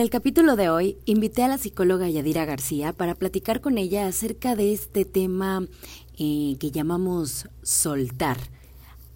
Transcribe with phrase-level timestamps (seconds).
[0.00, 4.06] En el capítulo de hoy invité a la psicóloga Yadira García para platicar con ella
[4.06, 5.66] acerca de este tema
[6.18, 8.38] eh, que llamamos soltar,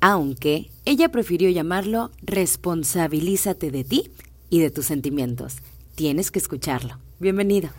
[0.00, 4.10] aunque ella prefirió llamarlo responsabilízate de ti
[4.50, 5.56] y de tus sentimientos.
[5.94, 6.98] Tienes que escucharlo.
[7.19, 7.71] Bienvenido.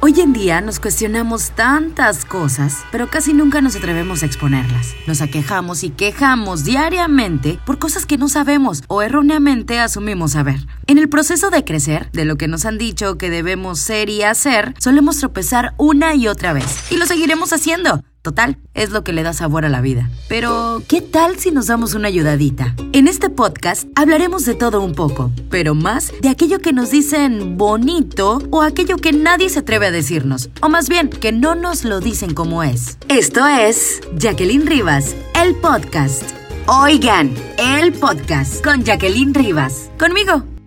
[0.00, 4.94] Hoy en día nos cuestionamos tantas cosas, pero casi nunca nos atrevemos a exponerlas.
[5.08, 10.60] Nos aquejamos y quejamos diariamente por cosas que no sabemos o erróneamente asumimos saber.
[10.86, 14.22] En el proceso de crecer, de lo que nos han dicho que debemos ser y
[14.22, 16.92] hacer, solemos tropezar una y otra vez.
[16.92, 20.10] Y lo seguiremos haciendo Total, es lo que le da sabor a la vida.
[20.28, 22.74] Pero, ¿qué tal si nos damos una ayudadita?
[22.92, 27.56] En este podcast hablaremos de todo un poco, pero más de aquello que nos dicen
[27.56, 31.84] bonito o aquello que nadie se atreve a decirnos, o más bien, que no nos
[31.84, 32.98] lo dicen como es.
[33.08, 36.24] Esto es Jacqueline Rivas, el podcast.
[36.66, 39.88] Oigan, el podcast con Jacqueline Rivas.
[39.98, 40.57] Conmigo.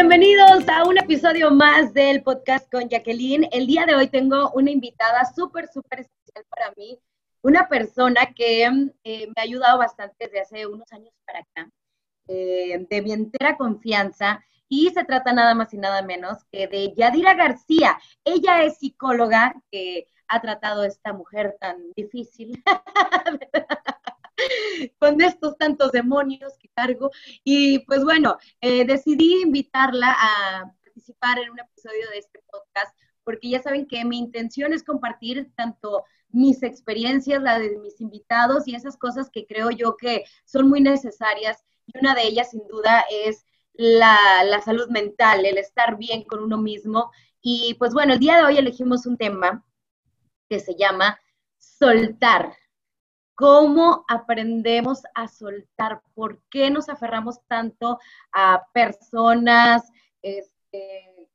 [0.00, 3.48] Bienvenidos a un episodio más del podcast con Jacqueline.
[3.50, 7.00] El día de hoy tengo una invitada súper, súper especial para mí,
[7.42, 11.68] una persona que eh, me ha ayudado bastante desde hace unos años para acá,
[12.28, 16.94] eh, de mi entera confianza, y se trata nada más y nada menos que de
[16.94, 17.98] Yadira García.
[18.22, 22.62] Ella es psicóloga que ha tratado a esta mujer tan difícil.
[24.98, 27.10] con estos tantos demonios que cargo.
[27.44, 32.94] Y pues bueno, eh, decidí invitarla a participar en un episodio de este podcast
[33.28, 38.66] porque ya saben que mi intención es compartir tanto mis experiencias, la de mis invitados
[38.66, 41.62] y esas cosas que creo yo que son muy necesarias.
[41.86, 43.44] Y una de ellas, sin duda, es
[43.74, 47.10] la, la salud mental, el estar bien con uno mismo.
[47.42, 49.62] Y pues bueno, el día de hoy elegimos un tema
[50.48, 51.20] que se llama
[51.58, 52.54] soltar
[53.38, 58.00] cómo aprendemos a soltar, por qué nos aferramos tanto
[58.32, 61.28] a personas, este,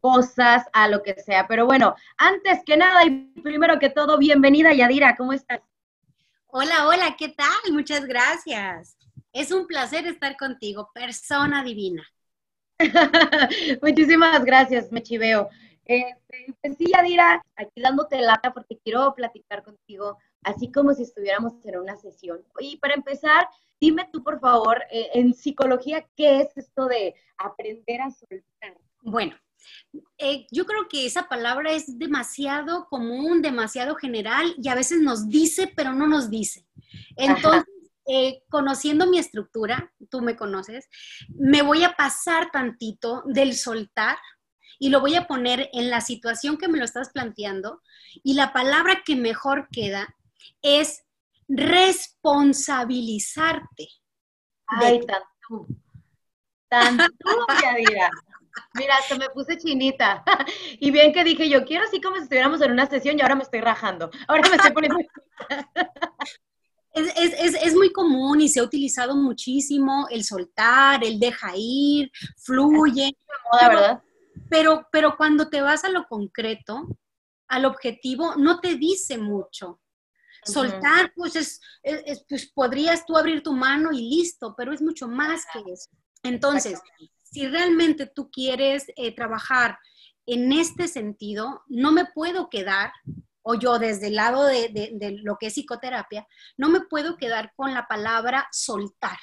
[0.00, 1.46] cosas, a lo que sea.
[1.46, 5.60] Pero bueno, antes que nada y primero que todo, bienvenida Yadira, ¿cómo estás?
[6.46, 7.72] Hola, hola, ¿qué tal?
[7.72, 8.96] Muchas gracias.
[9.30, 12.02] Es un placer estar contigo, persona divina.
[13.82, 15.50] Muchísimas gracias, me chiveo.
[15.84, 21.54] Este, pues sí, Yadira, aquí dándote lata porque quiero platicar contigo así como si estuviéramos
[21.64, 22.42] en una sesión.
[22.58, 23.48] Y para empezar,
[23.80, 28.76] dime tú, por favor, eh, en psicología, ¿qué es esto de aprender a soltar?
[29.02, 29.36] Bueno,
[30.18, 35.28] eh, yo creo que esa palabra es demasiado común, demasiado general y a veces nos
[35.28, 36.66] dice, pero no nos dice.
[37.16, 37.64] Entonces,
[38.06, 40.88] eh, conociendo mi estructura, tú me conoces,
[41.28, 44.18] me voy a pasar tantito del soltar
[44.78, 47.82] y lo voy a poner en la situación que me lo estás planteando
[48.22, 50.16] y la palabra que mejor queda
[50.62, 51.04] es
[51.48, 53.88] responsabilizarte.
[54.66, 55.66] Ay, tanto.
[56.68, 57.04] Tanto,
[57.62, 58.10] Yadira.
[58.74, 60.24] Mira, se me puse chinita.
[60.80, 63.34] Y bien que dije yo, quiero así como si estuviéramos en una sesión y ahora
[63.34, 64.10] me estoy rajando.
[64.28, 64.98] Ahora me estoy poniendo...
[66.92, 72.10] Es, es, es, muy común y se ha utilizado muchísimo el soltar, el deja ir,
[72.36, 73.16] fluye.
[73.52, 74.02] Moda, ¿verdad?
[74.48, 76.88] Pero, pero cuando te vas a lo concreto,
[77.46, 79.80] al objetivo, no te dice mucho.
[80.44, 81.60] Soltar, pues, es,
[82.28, 85.90] pues podrías tú abrir tu mano y listo, pero es mucho más que eso.
[86.22, 86.80] Entonces,
[87.22, 89.78] si realmente tú quieres eh, trabajar
[90.26, 92.92] en este sentido, no me puedo quedar,
[93.42, 97.52] o yo desde el lado de, de, lo que es psicoterapia, no me puedo quedar
[97.56, 99.18] con la palabra soltar,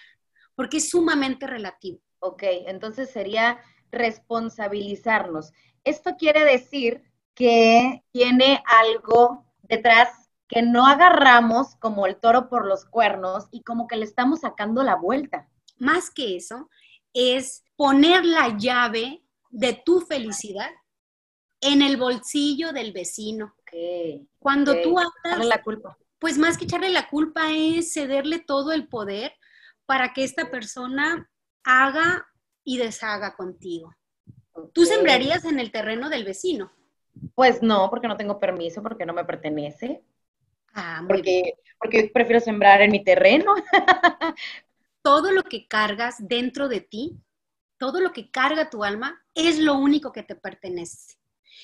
[0.56, 2.02] porque es sumamente relativo.
[2.20, 3.60] Ok, entonces sería
[3.92, 5.52] responsabilizarnos.
[5.84, 7.04] Esto quiere decir
[7.36, 13.88] que tiene algo detrás que no agarramos como el toro por los cuernos y como
[13.88, 15.50] que le estamos sacando la vuelta.
[15.78, 16.70] Más que eso,
[17.14, 20.70] es poner la llave de tu felicidad
[21.62, 23.56] en el bolsillo del vecino.
[24.40, 25.98] Cuando tú hablas, la culpa.
[26.20, 29.34] pues más que echarle la culpa es cederle todo el poder
[29.86, 31.30] para que esta persona
[31.64, 32.28] haga
[32.64, 33.94] y deshaga contigo.
[34.74, 36.72] ¿Tú sembrarías en el terreno del vecino?
[37.36, 40.04] Pues no, porque no tengo permiso, porque no me pertenece.
[40.80, 43.56] Ah, porque, porque prefiero sembrar en mi terreno.
[45.02, 47.18] todo lo que cargas dentro de ti,
[47.80, 51.18] todo lo que carga tu alma, es lo único que te pertenece.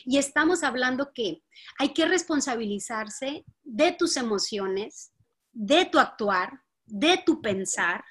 [0.03, 1.43] Y estamos hablando que
[1.77, 5.11] hay que responsabilizarse de tus emociones,
[5.51, 8.03] de tu actuar, de tu pensar,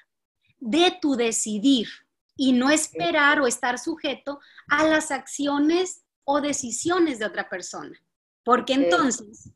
[0.59, 1.89] de tu decidir
[2.37, 4.39] y no esperar o estar sujeto
[4.69, 7.99] a las acciones o decisiones de otra persona.
[8.45, 9.51] Porque entonces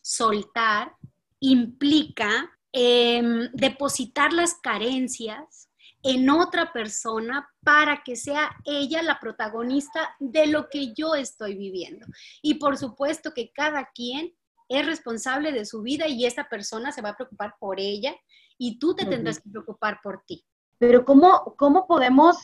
[0.00, 0.94] soltar
[1.40, 5.70] implica em, depositar las carencias
[6.02, 12.06] en otra persona para que sea ella la protagonista de lo que yo estoy viviendo.
[12.42, 14.34] Y por supuesto que cada quien
[14.68, 18.14] es responsable de su vida y esa persona se va a preocupar por ella
[18.56, 20.44] y tú te tendrás que preocupar por ti.
[20.78, 22.36] Pero ¿cómo, cómo podemos,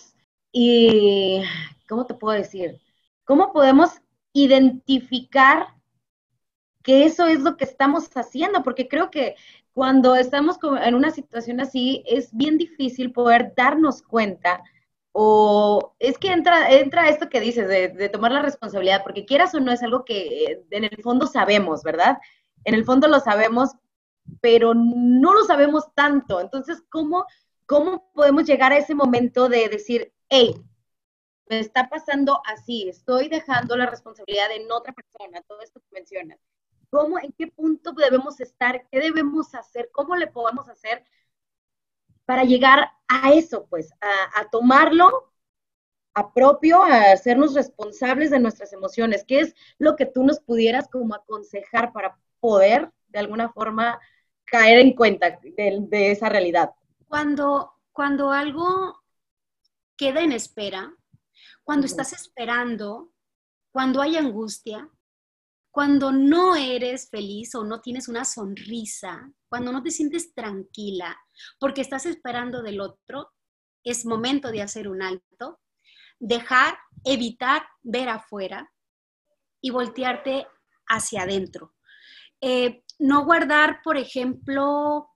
[0.52, 1.42] y
[1.88, 2.80] cómo te puedo decir?
[3.24, 3.90] ¿Cómo podemos
[4.32, 5.75] identificar
[6.86, 8.62] que eso es lo que estamos haciendo?
[8.62, 9.34] Porque creo que
[9.72, 14.62] cuando estamos en una situación así, es bien difícil poder darnos cuenta
[15.10, 19.60] o es que entra, entra esto que dices de, tomar la responsabilidad, porque quieras o
[19.60, 22.18] no es algo que en el fondo sabemos, ¿verdad?
[22.64, 23.70] En el fondo lo sabemos,
[24.40, 26.40] pero no lo sabemos tanto.
[26.40, 27.26] Entonces, ¿cómo,
[27.66, 30.54] cómo podemos llegar a ese momento de decir, hey,
[31.48, 36.38] me está pasando así, estoy dejando la responsabilidad en otra persona, todo esto que mencionas?
[36.90, 41.04] Cómo, en qué punto debemos estar, qué debemos hacer, cómo le podemos hacer
[42.26, 43.90] para llegar a eso, pues,
[44.34, 45.32] a, tomarlo
[46.12, 49.24] a propio, a hacernos responsables de nuestras emociones.
[49.26, 54.00] ¿Qué es lo que tú nos pudieras como aconsejar para poder, de alguna forma,
[54.44, 56.70] caer en cuenta de, esa realidad?
[57.06, 59.02] Cuando, cuando algo
[59.96, 60.94] queda en espera,
[61.62, 63.12] cuando estás esperando,
[63.70, 64.90] cuando hay angustia,
[65.76, 71.14] cuando no eres feliz o no tienes una sonrisa, cuando no te sientes tranquila
[71.60, 73.34] porque estás esperando del otro,
[73.84, 75.60] es momento de hacer un alto,
[76.18, 78.72] dejar, evitar ver afuera
[79.60, 80.46] y voltearte
[80.88, 81.74] hacia adentro.
[82.40, 85.10] Eh, no guardar, por ejemplo,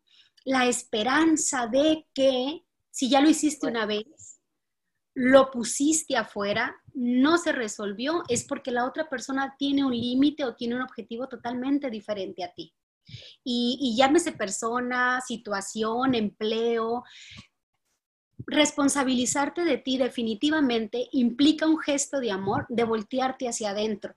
[0.44, 4.42] la esperanza de que si ya lo hiciste una vez,
[5.14, 10.54] lo pusiste afuera, no se resolvió, es porque la otra persona tiene un límite o
[10.54, 12.72] tiene un objetivo totalmente diferente a ti.
[13.44, 17.02] Y, llámese persona, situación, empleo,
[18.46, 24.14] responsabilizarte de ti definitivamente implica un gesto de amor, de voltearte hacia adentro.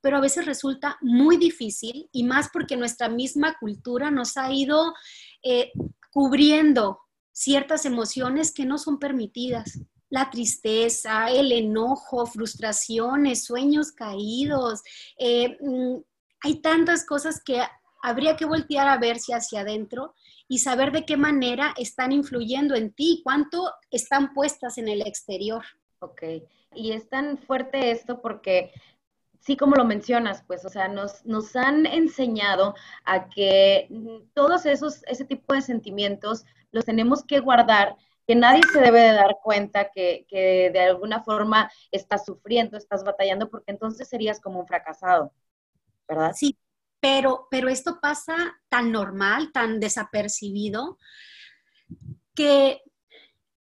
[0.00, 4.94] Pero a veces resulta muy difícil y más porque nuestra misma cultura nos ha ido
[5.42, 5.70] eh,
[6.10, 7.00] cubriendo
[7.32, 9.78] ciertas emociones que no son permitidas
[10.10, 14.82] la tristeza, el enojo, frustraciones, sueños caídos.
[15.18, 15.98] Eh, mm,
[16.42, 17.62] hay tantas cosas que
[18.02, 20.14] habría que voltear a verse hacia adentro
[20.46, 25.64] y saber de qué manera están influyendo en ti, cuánto están puestas en el exterior.
[26.00, 26.22] Ok,
[26.74, 28.72] y es tan fuerte esto porque
[29.40, 32.74] sí, como lo mencionas, pues, o sea, nos, nos han enseñado
[33.04, 33.88] a que
[34.34, 37.96] todos esos, ese tipo de sentimientos los tenemos que guardar
[38.28, 43.48] que nadie se debe de dar cuenta que, de alguna forma estás sufriendo, estás batallando,
[43.48, 45.32] porque entonces serías como un fracasado,
[46.06, 46.32] ¿verdad?
[46.36, 46.58] Sí,
[47.00, 48.36] pero, pero esto pasa
[48.68, 50.98] tan normal, tan desapercibido,
[52.34, 52.82] que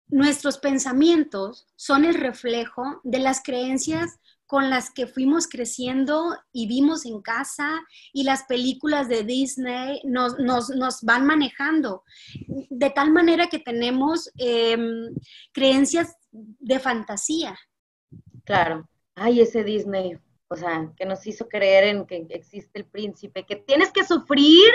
[0.09, 7.05] nuestros pensamientos son el reflejo de las creencias con las que fuimos creciendo y vimos
[7.05, 7.83] en casa
[8.15, 10.39] y las películas de Disney nos,
[11.03, 12.03] van manejando,
[12.71, 15.15] de tal manera que tenemos em,
[15.53, 17.59] creencias de fantasía.
[18.45, 20.17] Claro, ay, ese Disney,
[20.49, 24.71] o sea, que nos hizo creer en que existe el príncipe, que tienes que sufrir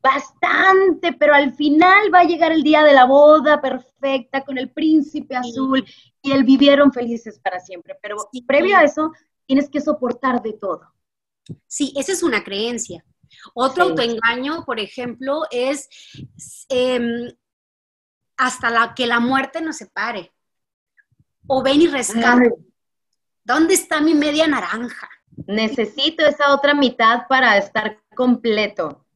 [0.00, 4.70] bastante, pero al final va a llegar el día de la boda perfecta con el
[4.70, 5.84] príncipe azul
[6.22, 7.96] y él vivieron felices para siempre.
[8.00, 9.12] Pero previo a eso,
[9.46, 10.92] tienes que soportar de todo.
[11.66, 13.04] Sí, esa es una creencia.
[13.54, 15.88] Otro autoengaño, por ejemplo, es
[16.68, 17.30] em,
[18.36, 20.32] hasta la, que la muerte nos separe.
[21.46, 22.52] O ven y rescate.
[23.42, 25.08] ¿Dónde está mi media naranja?
[25.46, 29.06] Necesito esa otra mitad para estar completo.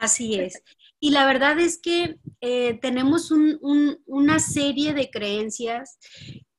[0.00, 0.62] Así es.
[0.98, 5.98] Y la verdad es que eh, tenemos una serie de creencias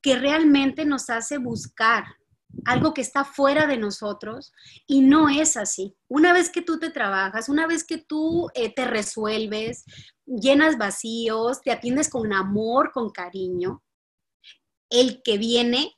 [0.01, 2.05] que realmente nos hace buscar
[2.65, 4.53] algo que está fuera de nosotros
[4.85, 5.95] y no es así.
[6.07, 9.85] Una vez que tú te trabajas, una vez que tú eh, te resuelves,
[10.25, 13.81] llenas vacíos, te atiendes con amor, con cariño,
[14.89, 15.95] el que viene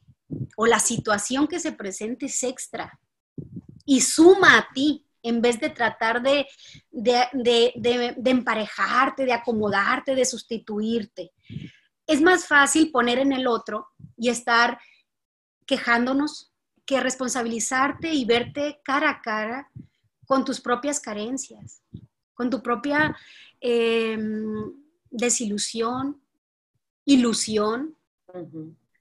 [0.56, 3.00] o la situación que se presente es extra
[3.86, 6.46] y suma a ti en vez de tratar de,
[6.92, 11.32] de, emparejarte, de acomodarte, de sustituirte.
[12.06, 13.88] Es más fácil poner en el otro
[14.18, 14.78] y estar
[15.66, 16.54] quejándonos
[16.86, 19.72] que responsabilizarte y verte cara a cara
[20.26, 21.82] con tus propias carencias,
[22.34, 23.16] con tu propia
[23.62, 24.74] em,
[25.10, 26.22] desilusión,
[27.06, 27.96] ilusión.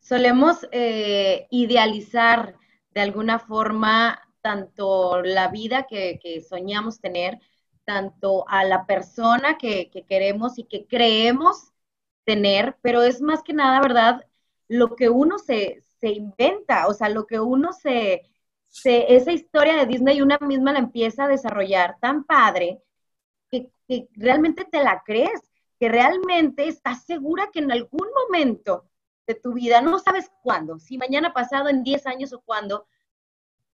[0.01, 2.57] Solemos eh, idealizar
[2.95, 7.41] de alguna forma tanto la vida que, soñamos tener
[7.85, 11.73] tanto a la persona que, queremos y que creemos
[12.25, 14.27] tener, pero es más que nada, ¿verdad?
[14.69, 18.23] Lo que uno se, inventa, o sea, lo que uno se,
[18.69, 22.83] se, esa historia de Disney una misma la empieza a desarrollar tan padre
[23.51, 25.41] que, que realmente te la crees,
[25.79, 28.89] que realmente estás segura que en algún momento
[29.27, 32.87] de tu vida, no sabes cuándo, si mañana pasado, en 10 años o cuándo,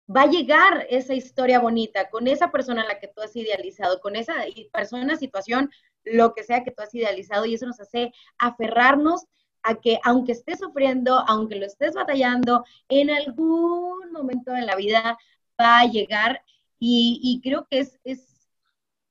[0.07, 4.01] va a llegar esa historia bonita con esa persona a la que tú has idealizado,
[4.01, 4.33] con esa
[4.71, 5.71] persona, situación,
[6.03, 9.25] lo que sea que tú has idealizado, y eso nos hace aferrarnos
[9.63, 15.17] a que aunque estés sufriendo, aunque lo estés batallando, en algún momento de la vida
[15.59, 16.43] va a llegar
[16.85, 18.49] y, creo que es, es,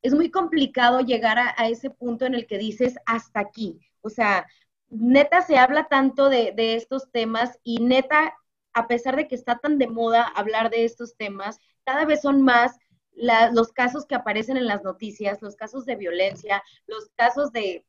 [0.03, 3.81] es, muy complicado llegar a, a, ese punto en el que dices hasta aquí.
[4.03, 4.47] O sea,
[4.91, 8.35] neta se habla tanto de, de estos temas y neta
[8.75, 12.43] a pesar de que está tan de moda hablar de estos temas, cada vez son
[12.43, 12.79] más
[13.15, 17.85] los casos que aparecen en las noticias, los casos de violencia, los casos de,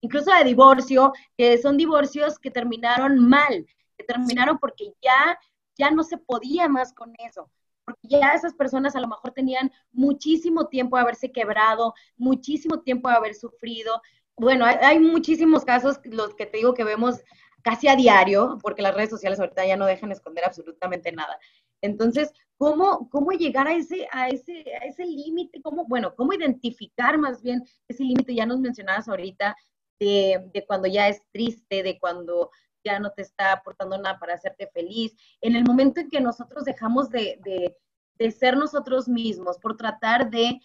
[0.00, 3.66] incluso de divorcio, que son divorcios que terminaron mal,
[3.96, 5.38] que terminaron porque ya,
[5.76, 7.50] ya no se podía más con eso,
[7.84, 13.08] porque ya esas personas a lo mejor tenían muchísimo tiempo de haberse quebrado, muchísimo tiempo
[13.08, 14.00] de haber sufrido.
[14.36, 17.20] Bueno, hay, hay muchísimos casos, los que te digo que vemos
[17.64, 21.38] casi a diario, porque las redes sociales ahorita ya no dejan esconder absolutamente nada.
[21.80, 25.62] Entonces, ¿cómo, cómo llegar a ese, a ese, a ese límite?
[25.62, 28.34] ¿Cómo, bueno, cómo identificar más bien ese límite?
[28.34, 29.56] Ya nos mencionabas ahorita
[29.98, 32.50] de, de, cuando ya es triste, de cuando
[32.84, 35.16] ya no te está aportando nada para hacerte feliz.
[35.40, 37.74] En el momento en que nosotros dejamos de, de,
[38.18, 40.60] de ser nosotros mismos por tratar de,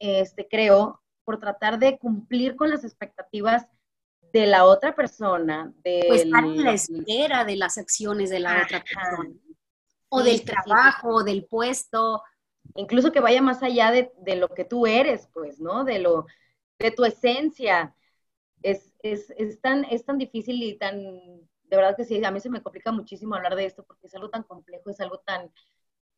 [0.00, 3.68] este, creo, por tratar de cumplir con las expectativas
[4.32, 5.72] de la otra persona.
[5.82, 9.30] de pues estar en la espera de las acciones de la otra persona.
[10.08, 12.22] O del trabajo, o del puesto.
[12.74, 15.84] Incluso que vaya más allá de, lo que tú eres, pues, ¿no?
[15.84, 16.26] De, lo,
[16.78, 17.94] de tu esencia.
[18.62, 22.40] Es, es, es, tan, es tan difícil y tan, de verdad que sí, a mí
[22.40, 25.50] se me complica muchísimo hablar de esto porque es algo tan complejo, es algo tan,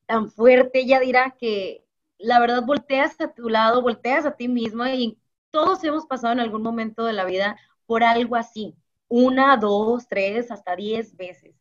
[0.07, 0.81] tan fuerte.
[0.81, 1.87] Ella dirá que
[2.19, 5.19] la verdad volteas a tu lado, volteas a ti misma y
[5.51, 8.75] todos hemos pasado en algún momento de la vida por algo así,
[9.09, 11.55] una, dos, tres, hasta diez veces.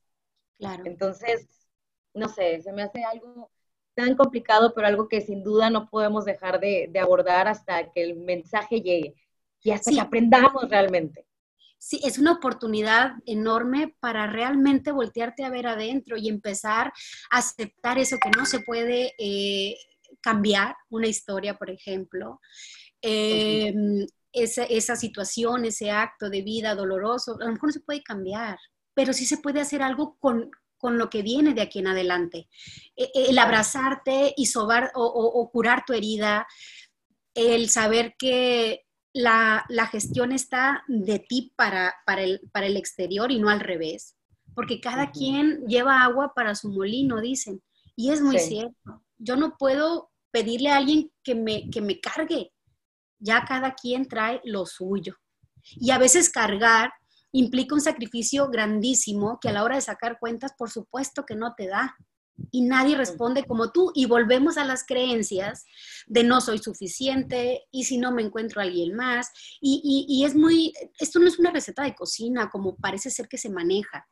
[0.57, 0.83] Claro.
[0.85, 1.47] Entonces,
[2.13, 3.51] no sé, se me hace algo
[3.93, 8.15] tan complicado, pero algo que sin duda no podemos dejar de, abordar hasta que el
[8.15, 9.15] mensaje llegue
[9.63, 11.25] y hasta que aprendamos realmente.
[11.77, 16.93] Sí, es una oportunidad enorme para realmente voltearte a ver adentro y empezar
[17.31, 19.75] a aceptar eso que no se puede eh,
[20.21, 22.39] cambiar, una historia, por ejemplo.
[23.01, 23.73] Eh,
[24.33, 28.57] esa, esa situación, ese acto de vida doloroso, a lo mejor no se puede cambiar,
[28.93, 32.49] pero sí se puede hacer algo con, con lo que viene de aquí en adelante.
[32.95, 36.47] E, e, el abrazarte y sobar o, curar tu herida,
[37.33, 43.31] el saber que la, la, gestión está de ti para, para, el, para el exterior
[43.31, 44.15] y no al revés,
[44.55, 47.61] porque cada quien lleva agua para su molino, dicen,
[47.95, 49.03] y es muy cierto.
[49.17, 52.51] Yo no puedo pedirle a alguien que me, que me cargue,
[53.21, 55.15] ya cada quien trae lo suyo.
[55.75, 56.91] Y a veces cargar
[57.31, 61.53] implica un sacrificio grandísimo que a la hora de sacar cuentas, por supuesto que no
[61.55, 61.95] te da.
[62.49, 63.91] Y nadie responde como tú.
[63.93, 65.65] Y volvemos a las creencias
[66.07, 69.31] de no soy suficiente y si no me encuentro a alguien más.
[69.61, 73.49] Y, es muy, esto no es una receta de cocina como parece ser que se
[73.49, 74.07] maneja.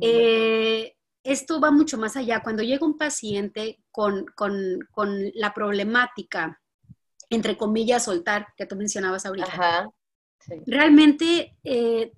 [0.00, 2.42] Eh, esto va mucho más allá.
[2.42, 6.62] Cuando llega un paciente con, con, con la problemática
[7.34, 9.90] entre comillas, soltar, que tú mencionabas ahorita.
[10.66, 12.12] Realmente, eh,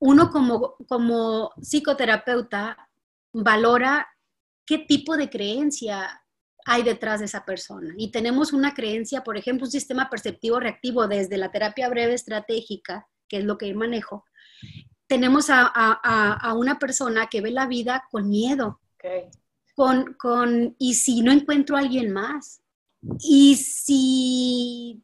[0.00, 2.88] uno como, como psicoterapeuta
[3.32, 4.06] valora
[4.66, 6.22] qué tipo de creencia
[6.64, 7.94] hay detrás de esa persona.
[7.96, 13.08] Y tenemos una creencia, por ejemplo, un sistema perceptivo reactivo desde la terapia breve estratégica,
[13.28, 14.24] que es lo que manejo.
[15.06, 18.80] Tenemos a, una persona que ve la vida con miedo,
[19.74, 22.62] con, con, y si no encuentro a alguien más,
[23.18, 25.02] y si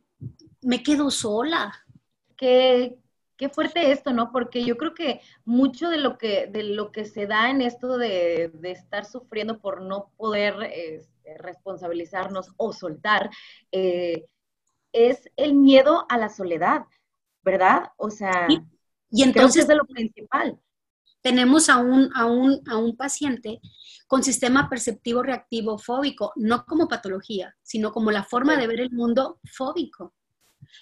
[0.63, 1.75] me quedo sola.
[2.37, 2.97] Qué,
[3.37, 4.31] qué fuerte esto, ¿no?
[4.31, 7.99] Porque yo creo que mucho de lo que, de lo que se da en esto
[7.99, 13.31] de, estar sufriendo por no poder este, responsabilizarnos o soltar,
[13.73, 14.27] eh,
[14.93, 16.85] es el miedo a la soledad,
[17.43, 17.91] ¿verdad?
[17.97, 18.47] O sea,
[19.11, 20.59] y entonces es de lo principal
[21.21, 23.61] tenemos a un, a, un, a un, paciente
[24.07, 28.91] con sistema perceptivo reactivo fóbico, no como patología, sino como la forma de ver el
[28.91, 30.15] mundo fóbico.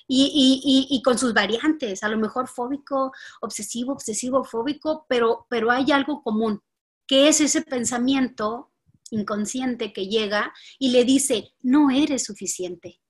[0.09, 5.71] Y, y, y, con sus variantes, a lo mejor fóbico, obsesivo, obsesivo, fóbico, pero, pero
[5.71, 6.61] hay algo común,
[7.07, 8.73] que es ese pensamiento
[9.11, 13.01] inconsciente que llega y le dice, no eres suficiente.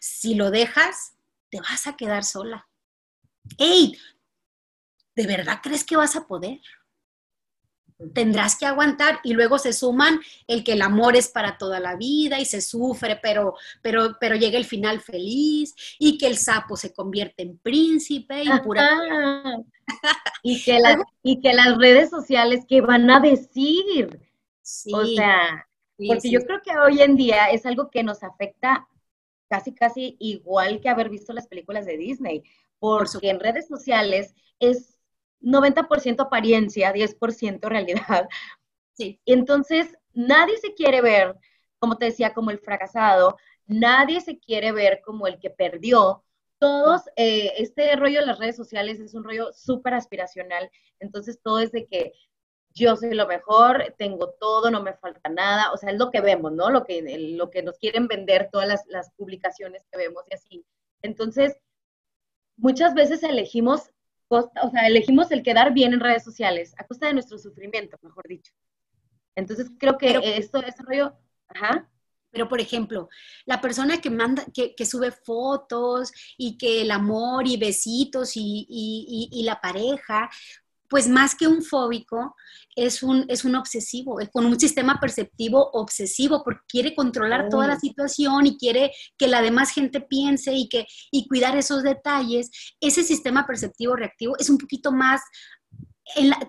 [0.00, 1.14] Si lo dejas,
[1.50, 2.68] te vas a quedar sola.
[3.56, 3.96] ¡Ey!
[5.18, 6.60] ¿De verdad crees que vas a poder?
[8.14, 11.96] tendrás que aguantar y luego se suman el que el amor es para toda la
[11.96, 16.76] vida y se sufre, pero, pero, pero llega el final feliz y que el sapo
[16.76, 19.58] se convierte en príncipe y pura...
[20.44, 24.20] y, que las, y que las redes sociales que van a decir.
[24.92, 28.86] O sea, porque yo creo que hoy en día es algo que nos afecta
[29.48, 32.44] casi, casi igual que haber visto las películas de Disney,
[32.78, 34.97] porque en redes sociales es
[35.40, 38.28] 90% apariencia, 10% realidad.
[38.94, 39.20] Sí.
[39.26, 41.36] Entonces, nadie se quiere ver,
[41.78, 43.36] como te decía, como el fracasado,
[43.68, 46.24] nadie se quiere ver como el que perdió.
[46.58, 50.68] Todos, eh, este rollo de las redes sociales es un rollo súper aspiracional,
[50.98, 52.12] entonces todo es de que
[52.74, 56.20] yo soy lo mejor, tengo todo, no me falta nada, o sea, es lo que
[56.20, 56.70] vemos, ¿no?
[56.70, 57.02] Lo que,
[57.36, 60.66] lo que nos quieren vender todas las, las publicaciones que vemos y así.
[61.02, 61.56] Entonces,
[62.56, 63.90] muchas veces elegimos
[64.28, 68.26] o sea, elegimos el quedar bien en redes sociales, a costa de nuestro sufrimiento, mejor
[68.28, 68.52] dicho.
[69.34, 71.14] Entonces creo que esto, ese rollo,
[71.48, 71.88] ajá.
[72.30, 73.08] Pero, por ejemplo,
[73.46, 78.66] la persona que manda, que, que sube fotos y que el amor y besitos y,
[78.68, 80.28] y, y, la pareja,
[80.88, 82.34] pues más que un fóbico,
[82.74, 87.78] es un, es un obsesivo, con un sistema perceptivo obsesivo, porque quiere controlar toda la
[87.78, 92.50] situación y quiere que la demás gente piense y, que, y cuidar esos detalles.
[92.80, 95.20] Ese sistema perceptivo reactivo es un poquito más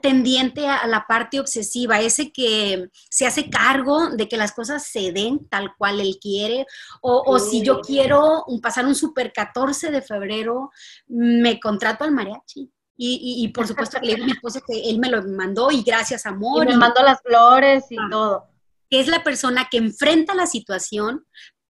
[0.01, 5.11] tendiente a, la parte obsesiva, ese que se hace cargo de que las cosas se
[5.11, 6.65] den tal cual él quiere,
[7.01, 10.71] o, o si yo quiero pasar un super 14 de febrero,
[11.07, 12.71] me contrato al mariachi.
[13.01, 16.25] Y, por supuesto le digo a mi esposo que él me lo mandó y gracias,
[16.25, 16.65] amor.
[16.65, 18.49] Y me mandó las flores y todo.
[18.89, 21.25] Que es la persona que enfrenta la situación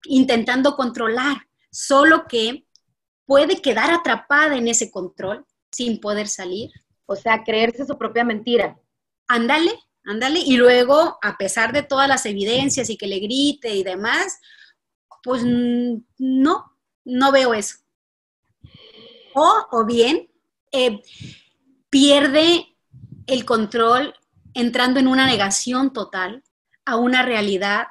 [0.05, 1.36] intentando controlar,
[1.69, 2.65] solo que
[3.25, 6.72] puede quedar atrapada en ese control sin poder salir.
[7.05, 8.79] O sea, creerse su propia mentira.
[9.27, 9.74] Ándale,
[10.05, 10.39] ándale.
[10.39, 14.40] Y luego, a pesar de todas las evidencias y que le grite y demás,
[15.24, 17.79] pues no, no veo eso.
[19.33, 20.29] O, o bien
[20.72, 21.01] eh,
[21.90, 22.66] pierde
[23.25, 24.14] el control
[24.53, 26.44] entrando en una negación total
[26.86, 27.88] a una realidad,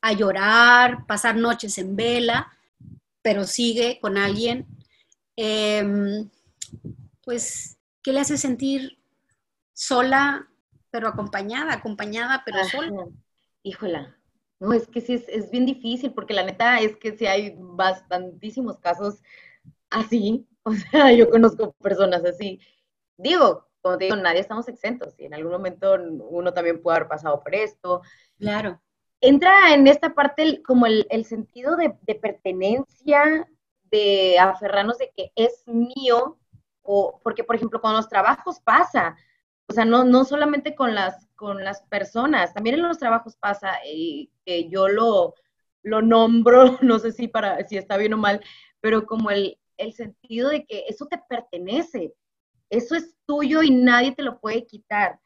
[0.00, 2.52] a llorar, pasar noches en vela,
[3.22, 4.66] pero sigue con alguien,
[5.36, 6.28] em,
[7.24, 8.98] pues, ¿qué le hace sentir
[9.72, 10.48] sola,
[10.90, 13.06] pero acompañada, acompañada, pero sola?
[13.62, 14.16] Híjola,
[14.60, 17.54] no, es que sí, es, es, bien difícil, porque la neta es que sí hay
[17.56, 19.22] bastantísimos casos
[19.90, 22.60] así, o sea, yo conozco personas así.
[23.16, 25.96] Digo, como te digo, nadie estamos exentos y en algún momento
[26.30, 28.02] uno también puede haber pasado por esto.
[28.38, 28.80] Claro.
[29.20, 33.48] Entra en esta parte como el, sentido de, pertenencia,
[33.84, 36.38] de aferrarnos de que es mío,
[36.82, 39.16] o porque, por ejemplo, con los trabajos pasa,
[39.66, 43.78] o sea, no, no solamente con las, con las personas, también en los trabajos pasa,
[43.84, 45.34] y que yo lo,
[45.82, 48.40] lo nombro, no sé si, para, si está bien o mal,
[48.80, 52.14] pero como el, el sentido de que eso te pertenece,
[52.70, 55.18] eso es tuyo y nadie te lo puede quitar,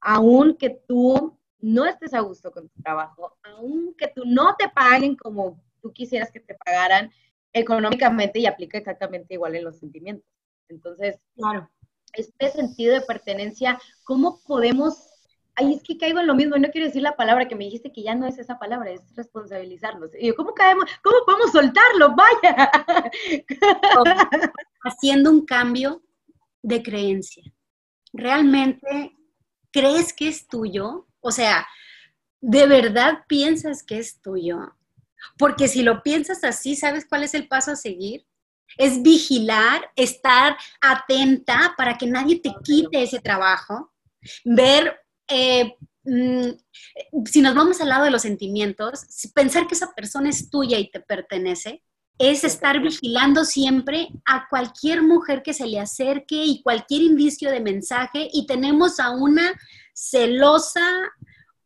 [0.00, 5.62] aunque tú no estés a gusto con tu trabajo, aunque tú no te paguen como
[5.82, 7.10] tú quisieras que te pagaran
[7.52, 10.30] económicamente y aplica exactamente igual en los sentimientos.
[10.68, 11.70] Entonces, claro.
[12.12, 15.15] este sentido de pertenencia, ¿cómo podemos
[15.56, 17.92] ay, es que caigo en lo mismo, no quiero decir la palabra que me dijiste
[17.92, 20.10] que ya no es esa palabra, es responsabilizarnos.
[20.36, 20.84] ¿cómo caemos?
[21.02, 22.14] ¿Cómo podemos soltarlo?
[22.14, 22.70] Vaya.
[24.84, 26.02] Haciendo un cambio
[26.62, 27.42] de creencia.
[28.12, 29.16] ¿Realmente
[29.70, 31.06] crees que es tuyo?
[31.20, 31.66] O sea,
[32.40, 34.74] ¿de verdad piensas que es tuyo?
[35.38, 38.26] Porque si lo piensas así, ¿sabes cuál es el paso a seguir?
[38.76, 43.92] Es vigilar, estar atenta para que nadie te quite ese trabajo,
[44.44, 46.50] ver eh, mm,
[47.26, 50.90] si nos vamos al lado de los sentimientos, pensar que esa persona es tuya y
[50.90, 51.82] te pertenece,
[52.18, 57.60] es estar vigilando siempre a cualquier mujer que se le acerque y cualquier indicio de
[57.60, 59.54] mensaje y tenemos a una
[59.92, 60.86] celosa,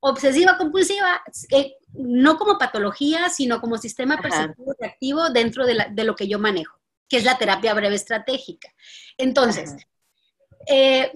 [0.00, 6.26] obsesiva, compulsiva, eh, no como patología, sino como sistema perceptivo reactivo dentro de, lo que
[6.26, 8.72] yo manejo, que es la terapia breve estratégica.
[9.18, 9.76] Entonces,
[10.66, 11.12] eh,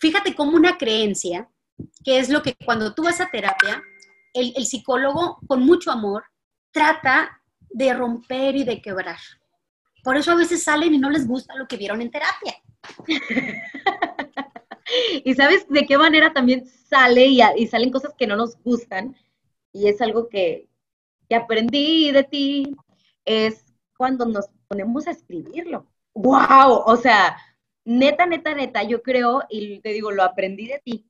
[0.00, 1.48] fíjate cómo una creencia
[2.04, 3.82] que es lo que cuando tú vas a terapia,
[4.34, 6.24] el, psicólogo con mucho amor
[6.70, 9.18] trata de romper y de quebrar.
[10.02, 12.54] Por eso a veces salen y no les gusta lo que vieron en terapia.
[15.24, 19.16] y sabes de qué manera también sale y, salen cosas que no nos gustan.
[19.72, 20.68] Y es algo que,
[21.28, 22.76] que aprendí de ti,
[23.24, 23.64] es
[23.96, 25.86] cuando nos ponemos a escribirlo.
[26.14, 26.82] ¡Wow!
[26.84, 27.36] O sea,
[27.84, 31.06] neta, neta, neta, yo creo, y te digo, lo aprendí de ti,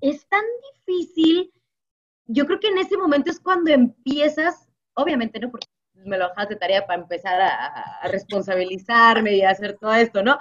[0.00, 1.52] es tan difícil,
[2.26, 5.50] yo creo que en ese momento es cuando empiezas, obviamente, ¿no?
[5.50, 10.22] Porque me lo dejas de tarea para empezar a, responsabilizarme y a hacer todo esto,
[10.22, 10.38] ¿no?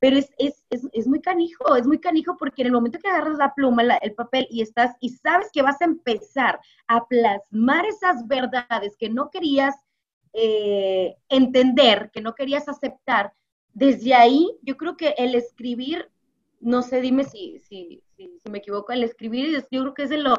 [0.00, 3.08] Pero es, es, es, es, muy canijo, es muy canijo porque en el momento que
[3.08, 7.84] agarras la pluma, el papel y estás y sabes que vas a empezar a plasmar
[7.84, 9.74] esas verdades que no querías
[10.32, 13.32] eh, entender, que no querías aceptar,
[13.72, 16.10] desde ahí yo creo que el escribir,
[16.60, 20.36] no sé, dime si, si, si, me equivoco, el escribir yo creo que es lo,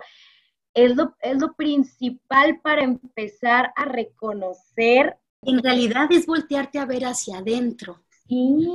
[0.74, 5.18] es lo, es lo principal para empezar a reconocer.
[5.42, 8.04] En realidad es voltearte a ver hacia adentro.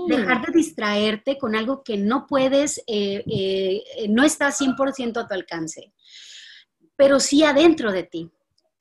[0.09, 5.35] Dejar de distraerte con algo que no puedes, eh, eh, no está 100% a tu
[5.35, 5.93] alcance,
[6.97, 8.33] pero sí adentro de ti.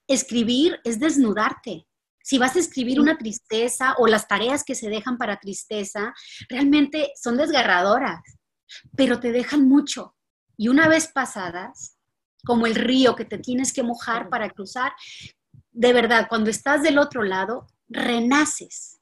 [0.08, 1.86] Escribir es desnudarte.
[2.23, 6.12] Si vas a escribir una tristeza o las tareas que se dejan para tristeza,
[6.49, 8.21] realmente son desgarradoras,
[8.95, 10.15] pero te dejan mucho.
[10.58, 11.97] Y una vez pasadas,
[12.45, 14.93] como el río que te tienes que mojar para cruzar,
[15.71, 18.99] de verdad, cuando estás del otro lado, renaces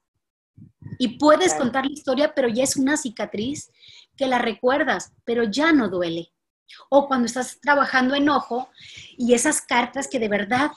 [0.98, 3.72] y puedes contar la historia, pero ya es una cicatriz
[4.16, 6.32] que la recuerdas, pero ya no duele.
[6.90, 8.70] O cuando estás trabajando enojo
[9.18, 10.72] y esas cartas que de verdad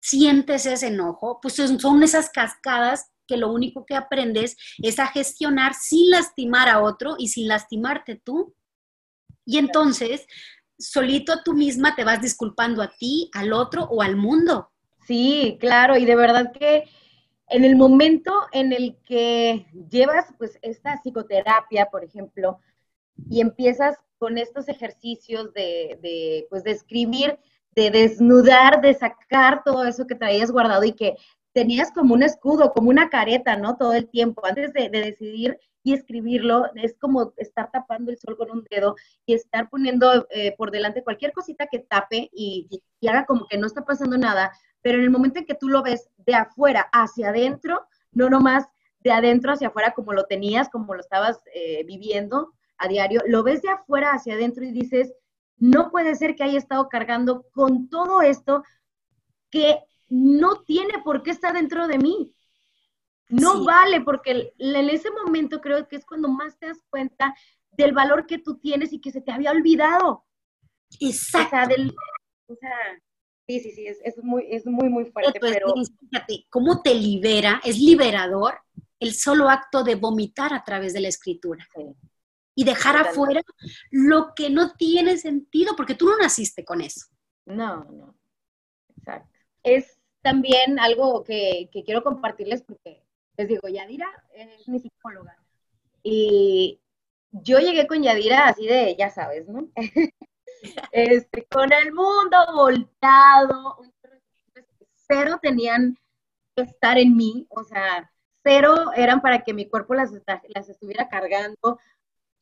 [0.00, 5.74] sientes ese enojo, pues son esas cascadas que lo único que aprendes es a gestionar
[5.74, 8.56] sin lastimar a otro y sin lastimarte tú.
[9.46, 10.26] Y entonces,
[10.76, 14.72] solito tú misma te vas disculpando a ti, al otro o al mundo.
[15.06, 16.88] Sí, claro, y de verdad que
[17.46, 22.58] en el momento en el que llevas pues esta psicoterapia, por ejemplo,
[23.28, 27.38] y empiezas con estos ejercicios de, pues de escribir,
[27.76, 31.16] de desnudar, de sacar todo eso que traías guardado y que
[31.52, 33.76] tenías como un escudo, como una careta, ¿no?
[33.76, 38.50] Todo el tiempo, antes de, decidir y escribirlo, es como estar tapando el sol con
[38.50, 43.46] un dedo y estar poniendo eh, por delante cualquier cosita que tape y, haga como
[43.46, 46.34] que no está pasando nada, pero en el momento en que tú lo ves de
[46.34, 48.66] afuera hacia adentro, no nomás
[49.00, 53.42] de adentro hacia afuera como lo tenías, como lo estabas eh, viviendo a diario, lo
[53.42, 55.14] ves de afuera hacia adentro y dices,
[55.56, 58.62] no puede ser que haya estado cargando con todo esto
[59.50, 62.34] que no tiene por qué estar dentro de mí.
[63.28, 67.34] No vale, porque en ese momento creo que es cuando más te das cuenta
[67.70, 70.26] del valor que tú tienes y que se te había olvidado.
[71.00, 71.56] Exacto.
[72.48, 73.00] o sea
[73.50, 75.40] Sí, sí, sí, es, muy, es muy, muy fuerte.
[75.40, 75.74] pero...
[75.98, 78.60] Fíjate, cómo te libera, es liberador
[79.00, 81.66] el solo acto de vomitar a través de la escritura.
[82.54, 83.42] Y dejar afuera
[83.90, 87.06] lo que no tiene sentido, porque tú no naciste con eso.
[87.44, 88.16] No, no.
[88.96, 89.36] Exacto.
[89.64, 93.02] Es también algo que, que quiero compartirles porque
[93.36, 95.36] les digo, Yadira es mi psicóloga.
[96.02, 96.80] Y
[97.30, 99.68] yo llegué con Yadira así de, ya sabes, ¿no?
[100.92, 103.78] este, con el mundo volteado,
[105.06, 105.96] cero tenían
[106.54, 108.10] que estar en mí, o sea,
[108.42, 110.10] cero eran para que mi cuerpo las,
[110.48, 111.78] las estuviera cargando,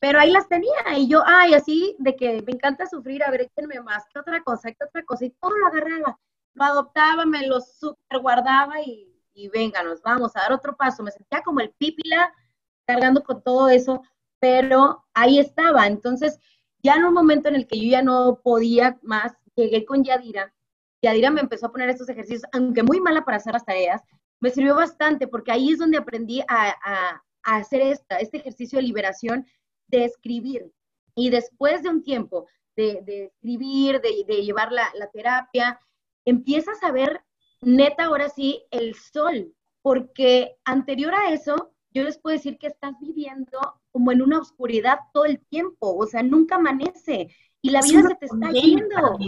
[0.01, 3.43] pero ahí las tenía, y yo, ay, así, de que me encanta sufrir, a ver,
[3.43, 4.71] échenme más, ¿qué otra cosa?
[4.71, 5.25] ¿Qué otra cosa?
[5.25, 6.19] Y todo lo agarraba,
[6.59, 11.03] lo adoptaba, me lo super guardaba y, y venga, nos vamos a dar otro paso.
[11.03, 12.33] Me sentía como el pípila
[12.87, 14.03] cargando con todo eso,
[14.41, 15.87] pero ahí estaba.
[15.87, 16.39] Entonces,
[16.83, 20.55] ya en un momento en el que yo ya no podía más, llegué con Yadira.
[21.03, 24.03] Yadira me empezó a poner estos ejercicios, aunque muy mala para hacer las tareas,
[24.41, 29.47] me sirvió bastante porque ahí es donde aprendí a, hacer esta, este ejercicio de liberación,
[29.87, 30.71] de escribir.
[31.15, 35.81] Y después de un tiempo de, escribir, de, llevar la, la terapia,
[36.25, 37.23] empiezas a ver
[37.61, 42.95] neta ahora sí el sol, porque anterior a eso yo les puedo decir que estás
[43.01, 43.59] viviendo
[43.91, 47.29] como en una oscuridad todo el tiempo, o sea, nunca amanece
[47.63, 49.19] y la vida se te está yendo.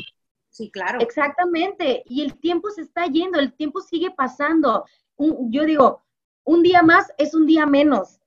[0.49, 1.01] Sí, claro.
[1.01, 4.85] Exactamente, y el tiempo se está yendo, el tiempo sigue pasando.
[5.17, 6.03] yo digo,
[6.45, 8.21] un día más es un día menos.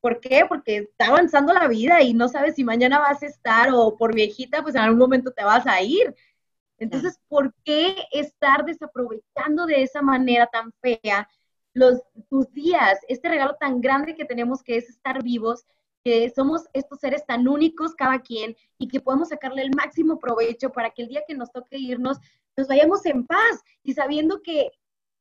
[0.00, 0.44] ¿Por qué?
[0.48, 4.14] Porque está avanzando la vida y no sabes si mañana vas a estar o por
[4.14, 6.14] viejita, pues en algún momento te vas a ir.
[6.78, 11.28] Entonces, ¿por qué estar desaprovechando de esa manera tan fea
[11.72, 15.66] los, tus días, este regalo tan grande que tenemos que es estar vivos,
[16.02, 20.70] que somos estos seres tan únicos cada quien y que podemos sacarle el máximo provecho
[20.70, 22.18] para que el día que nos toque irnos,
[22.56, 24.70] nos vayamos en paz y sabiendo que,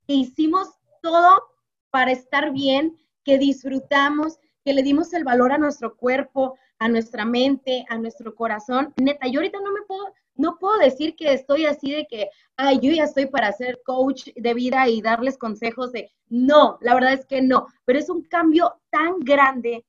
[0.07, 0.69] que hicimos
[1.01, 1.43] todo
[1.89, 7.25] para estar bien, que disfrutamos, que le dimos el valor a nuestro cuerpo, a nuestra
[7.25, 8.93] mente, a nuestro corazón.
[8.97, 12.79] Neta, yo ahorita no me puedo, no puedo decir que estoy así de que, ay,
[12.81, 17.13] yo ya estoy para ser coach de vida y darles consejos de, no, la verdad
[17.13, 19.85] es que no, pero es un cambio tan grande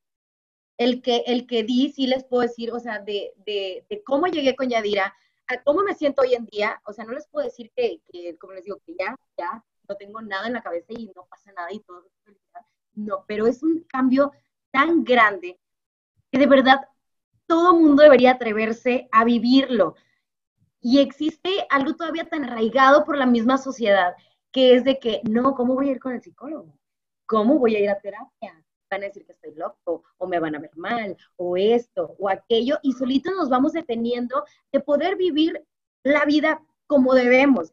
[0.78, 4.26] el que, el que di, sí les puedo decir, o sea, de, de, de cómo
[4.26, 5.14] llegué con Yadira,
[5.48, 8.36] a cómo me siento hoy en día, o sea, no les puedo decir que, que,
[8.36, 11.52] como les digo, que ya, ya no tengo nada en la cabeza y no pasa
[11.52, 12.04] nada y todo.
[12.94, 14.32] No, pero es un cambio
[14.70, 15.58] tan grande
[16.30, 16.88] que de verdad
[17.46, 19.94] todo mundo debería atreverse a vivirlo.
[20.80, 24.14] Y existe algo todavía tan arraigado por la misma sociedad,
[24.52, 26.78] que es de que, no, ¿cómo voy a ir con el psicólogo?
[27.26, 28.64] ¿Cómo voy a ir a terapia?
[28.88, 32.28] Van a decir que estoy loco, o me van a ver mal, o esto, o
[32.28, 35.66] aquello, y solito nos vamos deteniendo de poder vivir
[36.04, 37.72] la vida como debemos.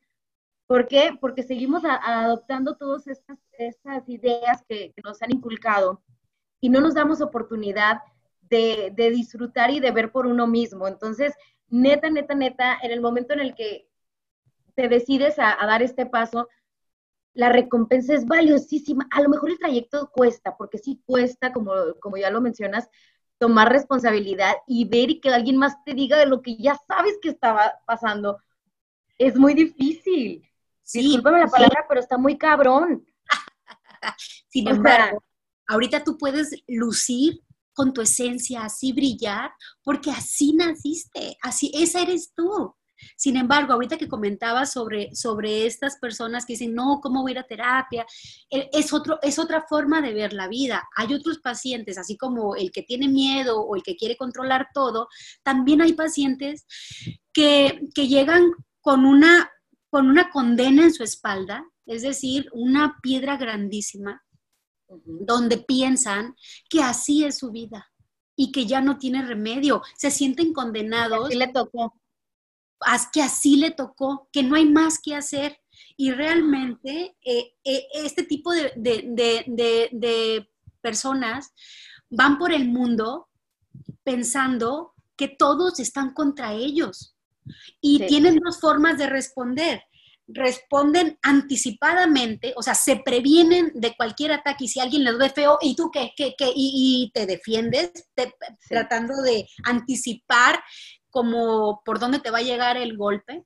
[0.66, 1.16] ¿Por qué?
[1.20, 6.02] Porque seguimos adoptando todas estas, ideas que, nos han inculcado
[6.62, 8.00] y no nos damos oportunidad
[8.54, 10.88] de, de, disfrutar y de ver por uno mismo.
[10.88, 11.34] Entonces,
[11.70, 13.90] neta, neta, neta, en el momento en el que
[14.76, 16.48] te decides a, a dar este paso,
[17.34, 19.08] la recompensa es valiosísima.
[19.12, 22.90] A lo mejor el trayecto cuesta, porque sí cuesta, como, como ya lo mencionas,
[23.40, 27.18] tomar responsabilidad y ver y que alguien más te diga de lo que ya sabes
[27.22, 28.38] que estaba pasando.
[29.18, 30.48] Es muy difícil.
[30.84, 31.86] Sí, Discúlpame la palabra, sí.
[31.90, 33.06] pero está muy cabrón.
[34.50, 35.24] Sin embargo,
[35.68, 37.42] ahorita tú puedes lucir
[37.74, 39.52] con tu esencia, así brillar,
[39.84, 42.74] porque así naciste, así, esa eres tú.
[43.16, 47.34] Sin embargo, ahorita que comentabas sobre, sobre estas personas que dicen, no, ¿cómo voy a
[47.34, 48.06] ir a terapia?
[48.50, 50.88] E, es, otro, es otra forma de ver la vida.
[50.96, 55.08] Hay otros pacientes, así como el que tiene miedo o el que quiere controlar todo,
[55.44, 56.66] también hay pacientes
[57.34, 59.52] que, que llegan con una,
[59.90, 64.24] con una condena en su espalda, es decir, una piedra grandísima,
[65.06, 66.36] donde piensan
[66.70, 67.92] que así es su vida
[68.36, 69.82] y que ya no tiene remedio.
[69.96, 71.28] Se sienten condenados.
[71.28, 72.00] Así le tocó.
[73.14, 75.58] Que así le tocó, que no hay más que hacer.
[75.96, 80.50] Y realmente eh, eh, este tipo de, de, de, de,
[80.82, 81.54] personas
[82.10, 83.30] van por el mundo
[84.04, 87.16] pensando que todos están contra ellos.
[87.80, 88.08] Y sí.
[88.08, 89.82] tienen dos formas de responder
[90.28, 95.58] responden anticipadamente, o sea, se previenen de cualquier ataque y si alguien les ve feo,
[95.62, 96.12] ¿y tú qué?
[96.16, 96.52] qué, qué?
[96.56, 98.70] Y, y, te defiendes, te, sí.
[98.70, 100.64] tratando de anticipar
[101.10, 103.44] como por dónde te va a llegar el golpe,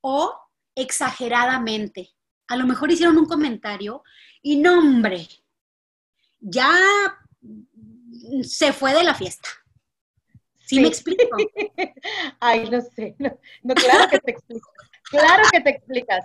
[0.00, 0.38] o
[0.74, 2.10] exageradamente.
[2.48, 4.02] A lo mejor hicieron un comentario
[4.42, 5.26] y no, hombre,
[6.40, 6.70] ya
[8.42, 9.48] se fue de la fiesta.
[10.58, 10.80] ¿Sí, sí.
[10.80, 11.36] me explico?
[12.40, 13.14] Ay, no sé.
[13.18, 14.70] No, no, claro que te explico.
[15.18, 16.24] Claro que te explicas.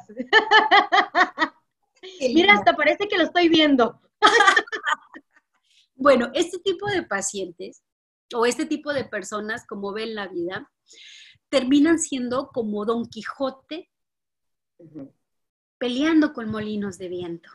[2.34, 4.02] Mira, hasta parece que lo estoy viendo.
[5.96, 7.84] bueno, este tipo de pacientes
[8.34, 10.72] o este tipo de personas, como ven la vida,
[11.50, 13.90] terminan siendo como Don Quijote
[14.78, 15.14] uh -huh.
[15.78, 17.50] peleando con molinos de viento.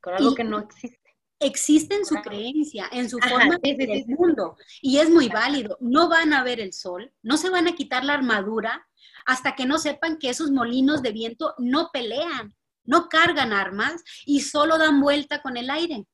[0.00, 0.99] Con algo y que no existe.
[1.40, 2.24] Existe en su Ajá.
[2.24, 5.78] creencia, en su Ajá, forma de ver el mundo, y es muy válido.
[5.80, 8.86] No van a ver el sol, no se van a quitar la armadura
[9.24, 14.40] hasta que no sepan que esos molinos de viento no pelean, no cargan armas y
[14.40, 16.06] solo dan vuelta con el aire.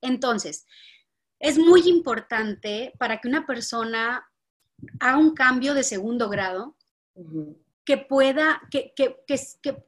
[0.00, 0.66] Entonces,
[1.40, 4.24] es muy importante para que una persona
[5.00, 6.76] haga un cambio de segundo grado,
[7.14, 7.56] uh -huh.
[7.84, 9.16] que, pueda, que, que,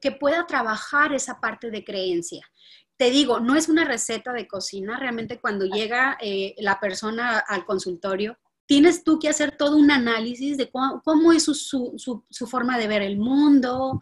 [0.01, 2.47] que, pueda trabajar esa parte de creencia
[3.03, 7.65] te digo, no es una receta de cocina, realmente cuando llega eh, la persona al
[7.65, 13.03] consultorio, tienes tú que hacer todo un análisis de cómo, es su, forma de ver
[13.03, 13.99] el mundo,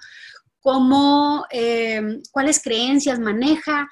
[0.60, 3.88] cómo, eh, cuáles creencias maneja,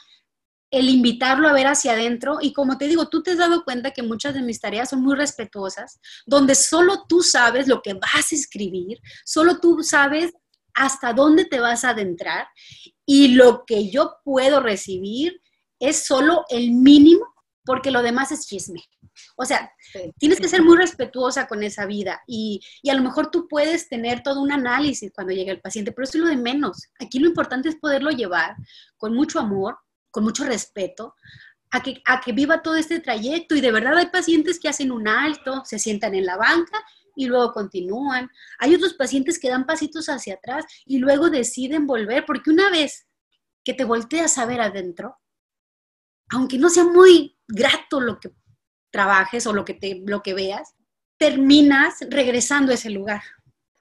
[0.71, 2.37] el invitarlo a ver hacia adentro.
[2.43, 5.01] Y como te digo, tú te has dado cuenta que muchas de mis tareas son
[5.01, 10.35] muy respetuosas, donde solo tú sabes lo que vas a escribir, solo tú sabes
[10.75, 12.47] hasta dónde te vas a adentrar
[13.11, 15.41] y lo que yo puedo recibir
[15.81, 17.25] es solo el mínimo
[17.65, 18.85] porque lo demás es chisme.
[19.35, 19.73] O sea,
[20.19, 23.89] tienes que ser muy respetuosa con esa vida y, y, a lo mejor tú puedes
[23.89, 26.89] tener todo un análisis cuando llega el paciente, pero eso es lo de menos.
[27.01, 28.57] Aquí lo importante es poderlo llevar
[28.99, 29.79] con mucho amor,
[30.11, 31.15] con mucho respeto,
[31.71, 33.55] a que, a que viva todo este trayecto.
[33.55, 36.85] Y de verdad hay pacientes que hacen un alto, se sientan en la banca
[37.19, 38.31] y luego continúan.
[38.61, 43.09] Hay otros pacientes que dan pasitos hacia atrás y luego deciden volver, porque una vez
[43.65, 45.19] que te volteas a ver adentro,
[46.31, 48.31] aunque no sea muy grato lo que
[48.93, 50.77] trabajes o lo que, te, lo que veas,
[51.17, 53.23] terminas regresando a ese lugar,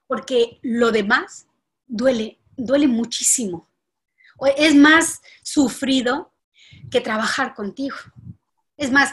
[0.08, 1.46] porque lo demás
[1.86, 3.70] duele, duele muchísimo.
[4.58, 6.34] Es más sufrido
[6.90, 7.98] que trabajar contigo.
[8.78, 9.12] Es más,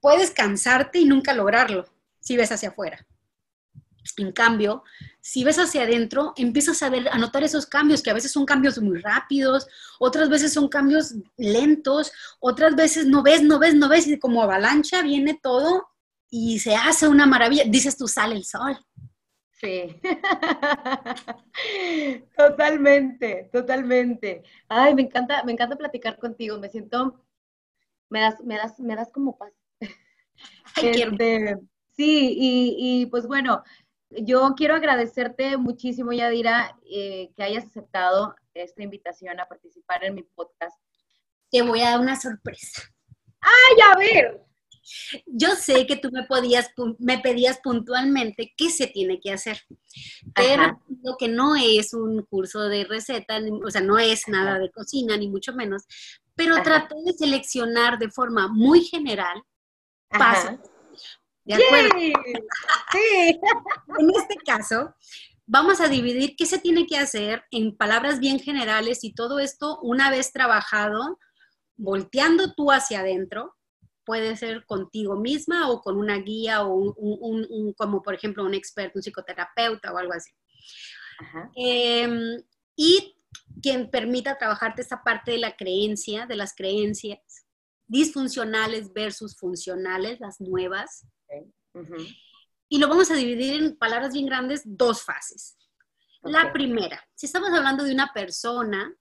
[0.00, 1.86] puedes cansarte y nunca lograrlo
[2.20, 3.04] si ves hacia afuera.
[4.16, 4.82] En cambio,
[5.20, 8.46] si ves hacia adentro, empiezas a, ver, a notar esos cambios, que a veces son
[8.46, 9.66] cambios muy rápidos,
[10.00, 14.42] otras veces son cambios lentos, otras veces no ves, no ves, no ves, y como
[14.42, 15.88] avalancha viene todo
[16.30, 17.64] y se hace una maravilla.
[17.66, 18.78] Dices tú, sale el sol.
[19.60, 20.00] Sí,
[22.36, 24.44] totalmente, totalmente.
[24.68, 27.24] Ay, me encanta, me encanta platicar contigo, me siento,
[28.08, 29.52] me das, me das, me das como paz.
[30.80, 31.56] Este,
[31.96, 33.64] sí, y, y pues bueno,
[34.10, 40.22] yo quiero agradecerte muchísimo, Yadira, eh, que hayas aceptado esta invitación a participar en mi
[40.22, 40.76] podcast.
[41.50, 42.82] Te voy a dar una sorpresa.
[43.40, 44.40] ¡Ay, a ver!
[45.26, 49.60] Yo sé que tú me podías, me pedías puntualmente qué se tiene que hacer,
[50.34, 54.70] pero lo que no es un curso de receta, o sea, no es nada de
[54.70, 55.82] cocina, ni mucho menos,
[56.34, 59.42] pero traté de seleccionar de forma muy general
[60.08, 60.58] pasos
[61.48, 61.90] ¿De acuerdo?
[62.92, 63.38] Sí.
[63.98, 64.94] en este caso,
[65.46, 69.78] vamos a dividir qué se tiene que hacer en palabras bien generales y todo esto
[69.82, 71.18] una vez trabajado,
[71.76, 73.54] volteando tú hacia adentro,
[74.04, 78.98] puede ser contigo misma o con una guía o un, como por ejemplo un experto,
[78.98, 80.32] un psicoterapeuta o algo así.
[81.56, 82.42] Em,
[82.76, 83.14] y
[83.62, 87.46] quien permita trabajarte esta parte de la creencia, de las creencias
[87.86, 91.06] disfuncionales versus funcionales, las nuevas,
[92.68, 95.56] y lo vamos a dividir en palabras bien grandes, dos fases.
[96.22, 98.92] La primera, si estamos hablando de una persona,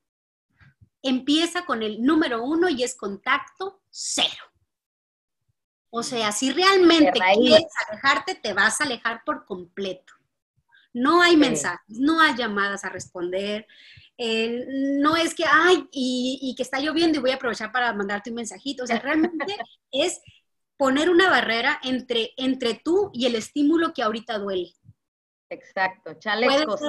[1.01, 4.43] empieza con el número uno y es contacto cero.
[5.89, 10.13] O sea, si realmente quieres alejarte, te vas a alejar por completo.
[10.93, 13.67] No hay mensajes, no hay llamadas a responder.
[14.17, 14.65] Eh,
[14.99, 18.31] no es que, ay, y, y, que está lloviendo y voy a aprovechar para mandarte
[18.31, 18.83] un mensajito.
[18.83, 19.45] O sea, realmente
[19.91, 20.21] es
[20.77, 24.73] poner una barrera entre, entre tú y el estímulo que ahorita duele.
[25.49, 26.79] Exacto, chalecos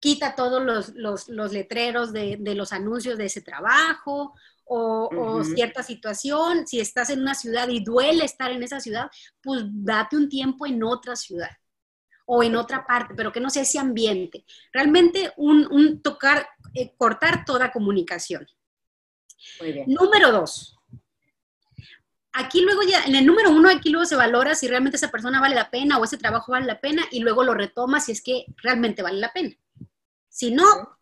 [0.00, 6.66] quita todos los, letreros de, los anuncios de ese trabajo o, cierta situación.
[6.66, 9.10] Si estás en una ciudad y duele estar en esa ciudad,
[9.42, 11.50] pues date un tiempo en otra ciudad
[12.26, 14.44] o en otra parte, pero que no sea ese ambiente.
[14.72, 18.46] Realmente un, tocar, eh, cortar toda comunicación.
[19.60, 19.84] Muy bien.
[19.88, 20.77] Número dos,
[22.32, 25.40] aquí luego ya, en el número uno, aquí luego se valora si realmente esa persona
[25.40, 28.22] vale la pena o ese trabajo vale la pena y luego lo retoma si es
[28.22, 29.54] que realmente vale la pena.
[30.28, 30.98] Si no,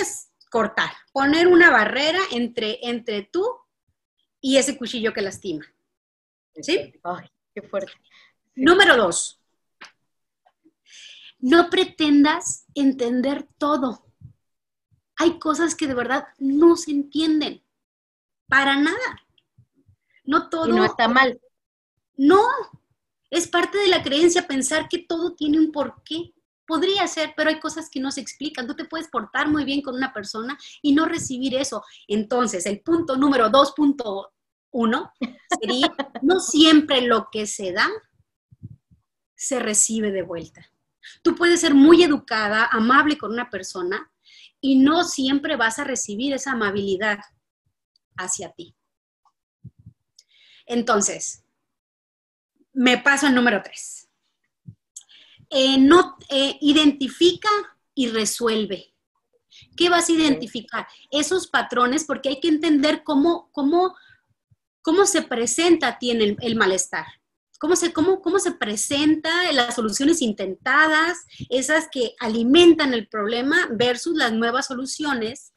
[0.00, 3.46] es cortar, poner una barrera entre, entre tú
[4.40, 5.64] y ese cuchillo que lastima.
[6.60, 6.92] ¿Sí?
[7.02, 7.92] Ay, qué fuerte.
[8.54, 9.40] Número dos,
[11.42, 14.06] no pretendas entender todo.
[15.16, 17.62] Hay cosas que de verdad no se entienden.
[18.48, 19.26] Para nada.
[20.24, 20.68] No todo.
[20.68, 21.40] Y no está mal.
[22.16, 22.42] No,
[23.30, 26.34] es parte de la creencia pensar que todo tiene un porqué.
[26.66, 28.66] Podría ser, pero hay cosas que no se explican.
[28.66, 31.82] Tú te puedes portar muy bien con una persona y no recibir eso.
[32.06, 35.12] Entonces, el punto número 2.1
[35.60, 37.88] sería, no siempre lo que se da
[39.34, 40.64] se recibe de vuelta.
[41.22, 44.12] Tú puedes ser muy educada, amable con una persona
[44.60, 47.18] y no siempre vas a recibir esa amabilidad
[48.16, 48.76] hacia ti.
[50.72, 51.44] Entonces,
[52.72, 54.08] me paso al número tres.
[55.50, 57.50] Eh, no, eh, identifica
[57.94, 58.94] y resuelve.
[59.76, 60.86] ¿Qué vas a identificar?
[61.10, 63.94] Esos patrones, porque hay que entender cómo, cómo,
[64.80, 67.04] cómo se presenta a ti en el, malestar.
[67.58, 71.18] Cómo se, cómo, cómo se presenta las soluciones intentadas,
[71.50, 75.52] esas que alimentan el problema versus las nuevas soluciones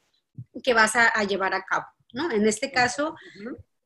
[0.62, 1.86] que vas a, llevar a cabo.
[2.12, 2.30] ¿no?
[2.30, 3.16] En este caso,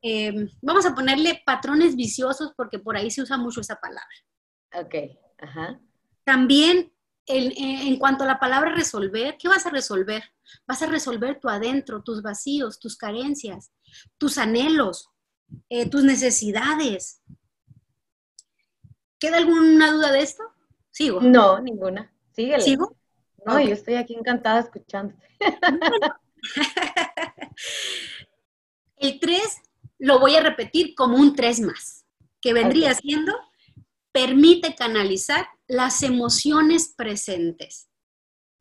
[0.03, 4.09] Em, vamos a ponerle patrones viciosos porque por ahí se usa mucho esa palabra.
[4.75, 4.95] Ok,
[5.39, 5.81] ajá.
[6.25, 6.93] También
[7.27, 10.23] en, cuanto a la palabra resolver, ¿qué vas a resolver?
[10.67, 13.73] Vas a resolver tu adentro, tus vacíos, tus carencias,
[14.19, 15.11] tus anhelos,
[15.69, 17.23] eh, tus necesidades.
[19.19, 20.43] ¿Queda alguna duda de esto?
[20.91, 21.21] Sigo.
[21.21, 22.13] No, ninguna.
[22.33, 22.63] Síguele.
[22.63, 22.97] ¿Sigo?
[23.45, 25.15] No, yo estoy aquí encantada escuchando.
[28.97, 29.63] El 3
[30.01, 32.07] lo voy a repetir como un tres más,
[32.41, 33.33] que vendría siendo,
[34.13, 37.89] permite canalizar las emociones presentes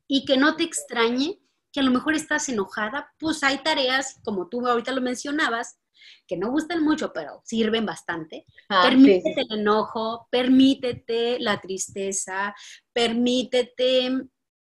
[0.06, 1.40] y que no te extrañe
[1.72, 5.78] que a lo mejor estás enojada, pues hay tareas, como tú ahorita lo mencionabas,
[6.26, 8.44] que no gustan mucho, pero sirven bastante.
[8.68, 12.54] Ah, permítete el enojo, permítete la tristeza,
[12.92, 14.10] permítete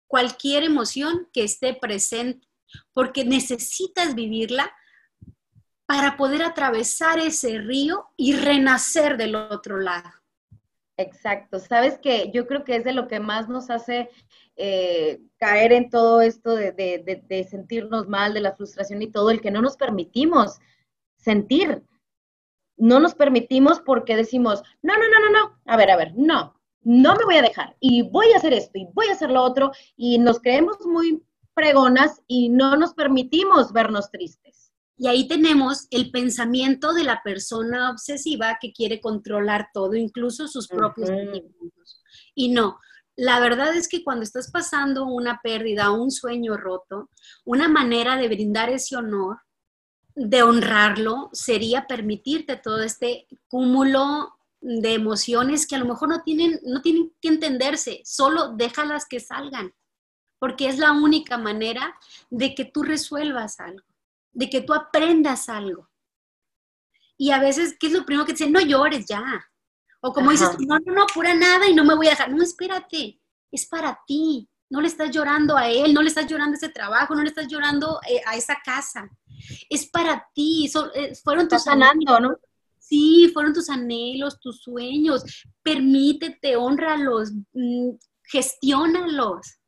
[0.07, 2.49] cualquier emoción que esté presente,
[2.93, 4.75] porque necesitas vivirla
[5.87, 10.11] para poder atravesar ese río y renacer del otro lado.
[10.97, 11.59] Exacto.
[11.59, 14.11] Sabes que yo creo que es de lo que más nos hace
[14.57, 19.41] eh, caer en todo esto de, de, sentirnos mal, de la frustración y todo, el
[19.41, 20.61] que no nos permitimos
[21.17, 21.83] sentir.
[22.77, 26.55] No nos permitimos porque decimos, no, no, no, no, no, a ver, a ver, no,
[26.83, 29.43] no me voy a dejar y voy a hacer esto y voy a hacer lo
[29.43, 31.23] otro y nos creemos muy
[31.55, 34.54] pregonas y no nos permitimos vernos tristes.
[34.97, 40.69] Y ahí tenemos el pensamiento de la persona obsesiva que quiere controlar todo, incluso sus
[40.69, 42.03] propios sentimientos.
[42.35, 42.79] Y no,
[43.17, 47.11] la verdad es que cuando estás pasando una pérdida, un sueño roto,
[47.45, 49.39] una manera de brindar ese honor,
[50.17, 56.59] de honrarlo, sería permitirte todo este cúmulo de emociones que a lo mejor no tienen,
[56.65, 59.75] no tienen que entenderse, solo déjalas que salgan,
[60.39, 61.95] porque es la única manera
[62.31, 63.85] de que tú resuelvas algo,
[64.35, 65.89] de que tú aprendas algo.
[67.17, 68.53] Y a veces, ¿qué es lo primero que te dicen?
[68.53, 69.23] No llores ya.
[70.01, 72.31] O como dices, no, no, no, pura nada y no me voy a dejar.
[72.31, 73.21] No, espérate,
[73.51, 74.49] es para ti.
[74.69, 77.29] No le estás llorando a él, no le estás llorando a ese trabajo, no le
[77.29, 79.09] estás llorando eh, a esa casa.
[79.71, 82.37] Es para ti, eh, fueron tus sanando, ¿no?
[82.79, 85.23] Sí, fueron tus anhelos, tus sueños.
[85.63, 87.91] Permítete, honralos, mm,
[88.25, 89.59] gestiónalos.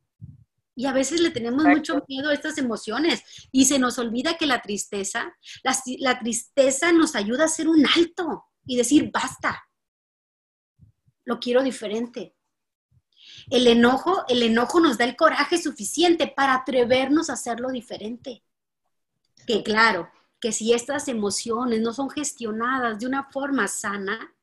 [0.76, 4.46] Y a veces le tenemos mucho miedo a estas emociones y se nos olvida que
[4.46, 9.66] la tristeza, la, la, tristeza nos ayuda a hacer un alto y decir, basta,
[11.24, 12.36] lo quiero diferente.
[13.50, 18.44] El enojo, el enojo nos da el coraje suficiente para atrevernos a hacerlo diferente.
[19.46, 20.10] Que claro,
[20.40, 24.34] que si estas emociones no son gestionadas de una forma sana,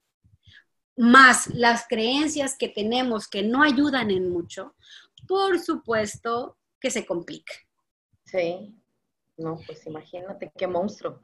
[0.95, 4.75] más las creencias que tenemos que no ayudan en mucho,
[5.27, 7.53] por supuesto que se complica.
[8.25, 8.75] Sí,
[9.37, 11.21] no, pues imagínate qué monstruo.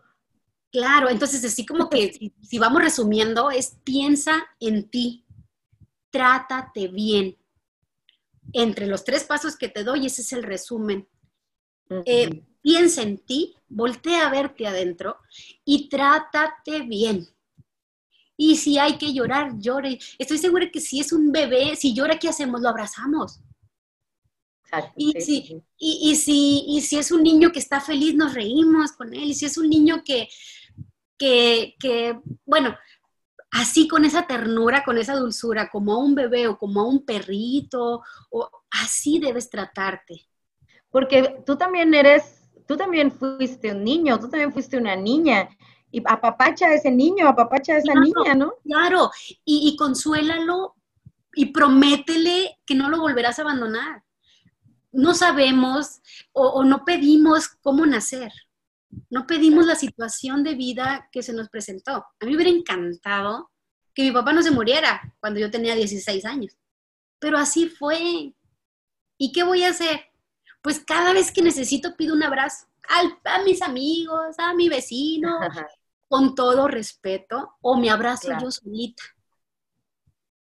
[0.71, 5.25] Claro, entonces así como que si, si vamos resumiendo, es piensa en ti,
[6.11, 7.37] trátate bien.
[8.53, 11.07] Entre los tres pasos que te doy, ese es el resumen
[12.61, 15.17] piensa en ti, voltea a verte adentro
[15.65, 17.27] y trátate bien.
[18.37, 19.99] Y si hay que llorar, llore.
[20.17, 22.61] Estoy segura que si es un bebé, si llora, ¿qué hacemos?
[22.61, 23.41] Lo abrazamos.
[24.95, 29.13] Y, si, y, si, y si es un niño que está feliz, nos reímos con
[29.13, 29.23] él.
[29.23, 30.29] Y si es un niño que,
[31.17, 32.75] que, que, bueno,
[33.51, 37.05] así con esa ternura, con esa dulzura, como a un bebé o como a un
[37.05, 40.27] perrito, o así debes tratarte.
[40.91, 42.39] Porque tú también eres
[42.69, 45.49] tú también fuiste un niño, tú también fuiste una niña.
[45.91, 48.53] Y apapacha a ese niño, apapacha a esa niña, ¿no?
[48.63, 49.09] Claro,
[49.43, 50.75] y, consuélalo
[51.33, 54.03] y prométele que no lo volverás a abandonar.
[54.91, 58.31] No sabemos o, no pedimos cómo nacer.
[59.09, 61.91] No pedimos la situación de vida que se nos presentó.
[61.91, 63.51] A mí me hubiera encantado
[63.93, 66.57] que mi papá no se muriera cuando yo tenía 16 años.
[67.19, 68.33] Pero así fue.
[69.17, 70.09] ¿Y qué voy a hacer?
[70.61, 72.67] pues cada vez que necesito pido un abrazo
[73.25, 75.39] a mis amigos, a mi vecino,
[76.07, 79.03] con todo respeto, o me abrazo yo solita.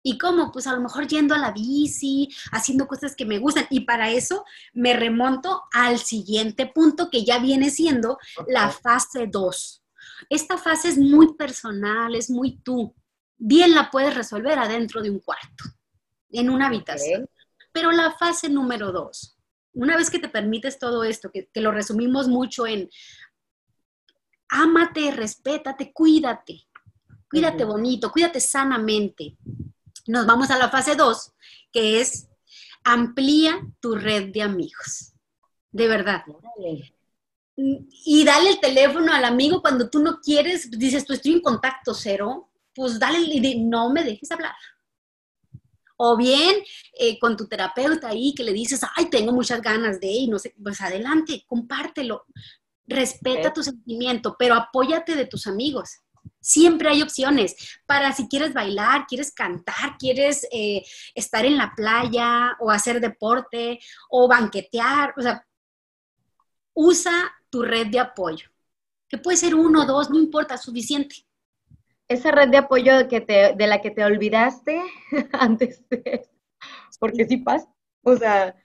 [0.07, 0.51] ¿Y cómo?
[0.53, 3.67] Pues a lo mejor yendo a la bici, haciendo cosas que me gustan.
[3.69, 9.83] Y para eso me remonto al siguiente punto que ya viene siendo la fase 2.
[10.29, 12.95] Esta fase es muy personal, es muy tú.
[13.37, 15.65] Bien la puedes resolver adentro de un cuarto,
[16.29, 17.29] en una habitación.
[17.73, 19.37] Pero la fase número 2
[19.73, 22.89] una vez que te permites todo esto, que, lo resumimos mucho en
[24.49, 26.67] ámate, respétate, cuídate,
[27.29, 29.37] cuídate bonito, cuídate sanamente.
[30.07, 31.33] Nos vamos a la fase 2,
[31.71, 32.27] que es
[32.83, 35.13] amplía tu red de amigos.
[35.71, 36.23] De verdad.
[37.55, 41.93] Y dale el teléfono al amigo cuando tú no quieres, dices, tú estoy en contacto
[41.93, 44.55] cero, pues dale, y no me dejes hablar.
[45.97, 46.55] O bien
[46.93, 50.37] eh, con tu terapeuta ahí que le dices, ay, tengo muchas ganas de, y no
[50.37, 52.25] sé, pues adelante, compártelo.
[52.85, 55.89] Respeta tu sentimiento, pero apóyate de tus amigos.
[56.39, 60.83] Siempre hay opciones para si quieres bailar, quieres cantar, quieres eh,
[61.15, 65.13] estar en la playa o hacer deporte o banquetear.
[65.17, 65.45] O sea,
[66.73, 68.49] usa tu red de apoyo,
[69.07, 71.27] que puede ser uno, dos, no importa, suficiente
[72.07, 74.81] esa red de apoyo de, que te, de la que te olvidaste
[75.33, 76.27] antes de
[76.99, 77.71] porque sí pasa,
[78.01, 78.55] o sea,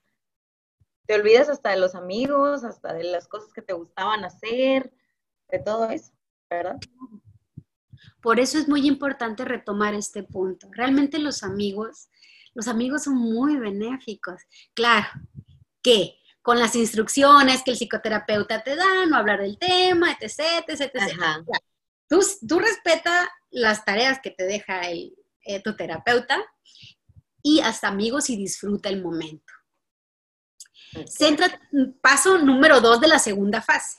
[1.06, 4.90] te olvidas hasta de los amigos, hasta de las cosas que te gustaban hacer,
[5.48, 6.12] de todo eso,
[6.48, 6.78] ¿verdad?
[8.22, 10.68] Por eso es muy importante retomar este punto.
[10.70, 12.08] Realmente los amigos,
[12.54, 14.40] los amigos son muy benéficos.
[14.74, 15.08] Claro
[15.82, 20.92] que con las instrucciones que el psicoterapeuta te da, no hablar del tema, etc., etc.,
[20.94, 21.18] etc.
[22.08, 25.14] Tú, tú respeta las tareas que te deja el,
[25.44, 26.38] eh, tu terapeuta
[27.42, 29.52] y hasta amigos y disfruta el momento.
[31.06, 31.60] Centra,
[32.00, 33.98] paso número dos de la segunda fase.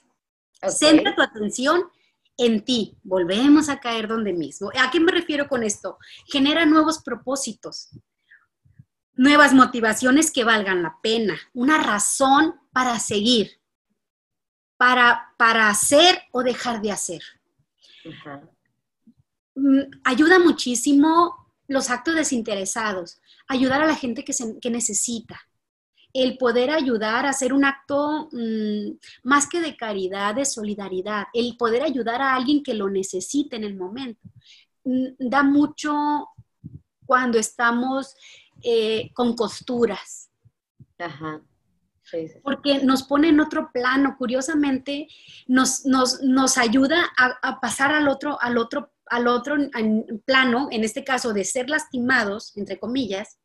[0.69, 1.91] Centra tu atención
[2.38, 2.97] en ti.
[3.03, 4.69] Volvemos a caer donde mismo.
[4.79, 5.97] ¿A qué me refiero con esto?
[6.27, 7.89] Genera nuevos propósitos,
[9.13, 13.59] nuevas motivaciones que valgan la pena, una razón para seguir,
[14.77, 17.21] para, para hacer o dejar de hacer.
[19.55, 25.39] Mm, ayuda muchísimo los actos desinteresados, ayudar a la gente que, que necesita,
[26.14, 31.57] el poder ayudar a hacer un acto mm, más que de caridad, de solidaridad, el
[31.57, 34.22] poder ayudar a alguien que lo necesite en el momento.
[34.84, 36.30] Mm, da mucho
[37.05, 38.16] cuando estamos
[38.61, 40.30] eh, con costuras.
[40.99, 41.41] Ajá.
[42.43, 45.07] Porque nos pone en otro plano, curiosamente,
[45.47, 49.55] nos, nos, ayuda a, pasar al otro, al otro, al otro
[50.26, 53.39] plano, en este caso de ser lastimados, entre comillas,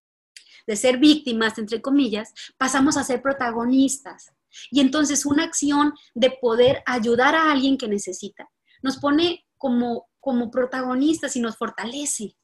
[0.68, 4.34] de ser víctimas, entre comillas, pasamos a ser protagonistas.
[4.70, 8.48] Y entonces una acción de poder ayudar a alguien que necesita
[8.82, 12.36] nos pone como, como protagonistas y nos fortalece.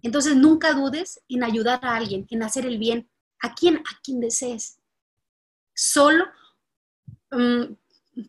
[0.00, 3.10] Entonces nunca dudes en ayudar a alguien, en hacer el bien,
[3.42, 4.80] a quien, a quien desees.
[5.74, 6.24] Solo
[7.32, 7.64] mm,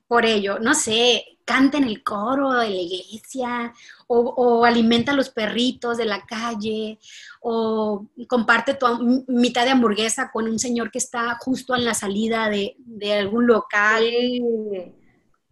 [0.07, 3.73] por ello, no sé, canta en el coro de la iglesia,
[4.07, 6.99] o, alimenta a los perritos de la calle,
[7.41, 8.85] o comparte tu
[9.27, 12.75] mitad de hamburguesa con un señor que está justo en la salida de,
[13.13, 14.03] algún local.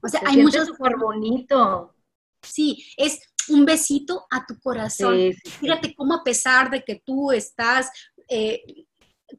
[0.01, 1.95] O sea, hay mucho súper bonito.
[2.41, 5.33] Sí, es un besito a tu corazón.
[5.59, 7.89] Fíjate cómo a pesar de que tú estás
[8.27, 8.85] eh,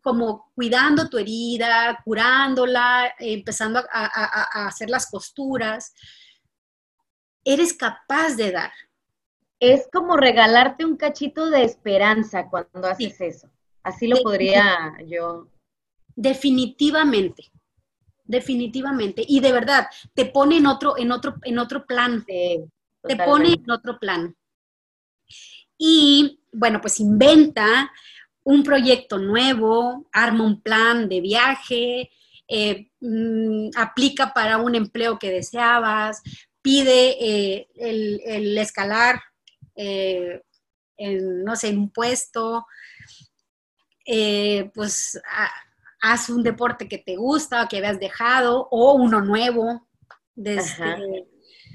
[0.03, 5.95] como cuidando tu herida, curándola, empezando a hacer las costuras,
[7.45, 8.73] eres capaz de dar.
[9.59, 13.51] Es como regalarte un cachito de esperanza cuando haces eso.
[13.83, 15.49] Así lo podría yo.
[16.15, 17.51] Definitivamente,
[18.25, 19.25] definitivamente.
[19.27, 22.25] Y de verdad, te pone en otro, en otro, en otro plan.
[22.27, 24.37] te pone en otro plan.
[25.79, 27.91] Y bueno, pues inventa
[28.47, 32.11] un proyecto nuevo, arma un plan de viaje,
[32.47, 36.23] eh, mm, aplica para un empleo que deseabas,
[36.63, 39.21] pide eh, el, escalar,
[39.75, 40.43] eh,
[40.97, 42.65] no sé, un puesto,
[44.07, 45.21] eh, pues
[46.01, 49.89] haz un deporte que te gusta, que habías dejado, o uno nuevo.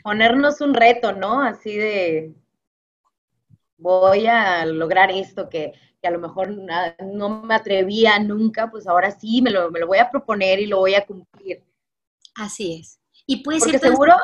[0.03, 1.41] Ponernos un reto, ¿no?
[1.41, 2.33] Así de,
[3.75, 5.73] voy a lograr esto que,
[6.07, 9.99] a lo mejor no me atrevía nunca, pues ahora sí me lo, me lo, voy
[9.99, 11.63] a proponer y lo voy a cumplir.
[12.35, 12.99] Así es.
[13.25, 14.15] Y puede Porque seguro,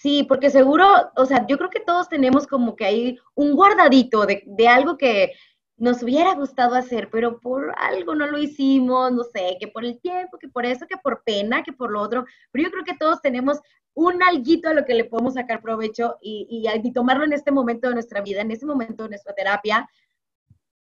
[0.00, 4.26] Sí, porque seguro, o sea, yo creo que todos tenemos como que hay un guardadito
[4.26, 5.32] de, de, algo que
[5.76, 10.00] nos hubiera gustado hacer, pero por algo no lo hicimos, no sé, que por el
[10.00, 12.96] tiempo, que por eso, que por pena, que por lo otro, pero yo creo que
[12.96, 13.58] todos tenemos
[13.92, 17.50] un alguito a lo que le podemos sacar provecho y, y, y tomarlo en este
[17.50, 19.88] momento de nuestra vida, en ese momento de nuestra terapia,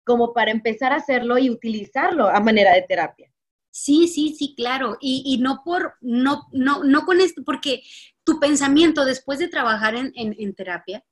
[0.05, 3.31] como para empezar a hacerlo y utilizarlo a manera de terapia.
[3.71, 4.97] Sí, sí, sí, claro.
[5.01, 7.83] Y, y, no por, no, no, no con esto, porque
[8.23, 11.03] tu pensamiento después de trabajar en, terapia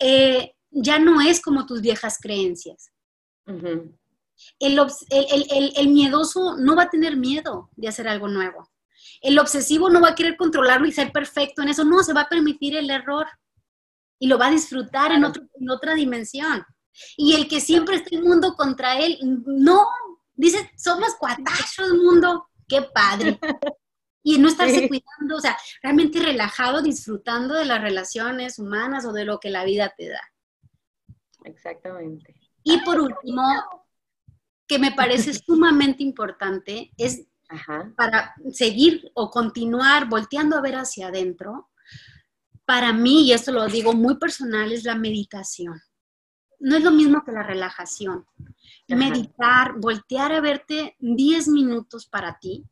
[0.00, 2.90] eh, ya no es como tus viejas creencias.
[3.46, 4.80] el,
[5.76, 8.70] el, miedoso no va a tener miedo de hacer algo nuevo.
[9.20, 11.84] El obsesivo no va a querer controlarlo y ser perfecto en eso.
[11.84, 13.26] No, se va a permitir el error
[14.18, 16.64] y lo va a disfrutar en, en otra dimensión.
[17.16, 19.86] Y el que siempre está el mundo contra él, no,
[20.34, 23.38] dice, somos cuatachos mundo, qué padre.
[24.22, 29.24] y no estarse cuidando, o sea, realmente relajado, disfrutando de las relaciones humanas o de
[29.24, 30.20] lo que la vida te da.
[31.44, 32.34] Exactamente.
[32.62, 33.42] Y por último,
[34.66, 37.26] que me parece sumamente importante, es
[37.96, 41.70] para seguir o continuar volteando a ver hacia adentro,
[42.64, 45.80] para mí, y esto lo digo muy personal, es la meditación.
[46.64, 48.24] No es lo mismo que la relajación.
[48.88, 52.64] Meditar, voltear a verte 10 minutos para ti,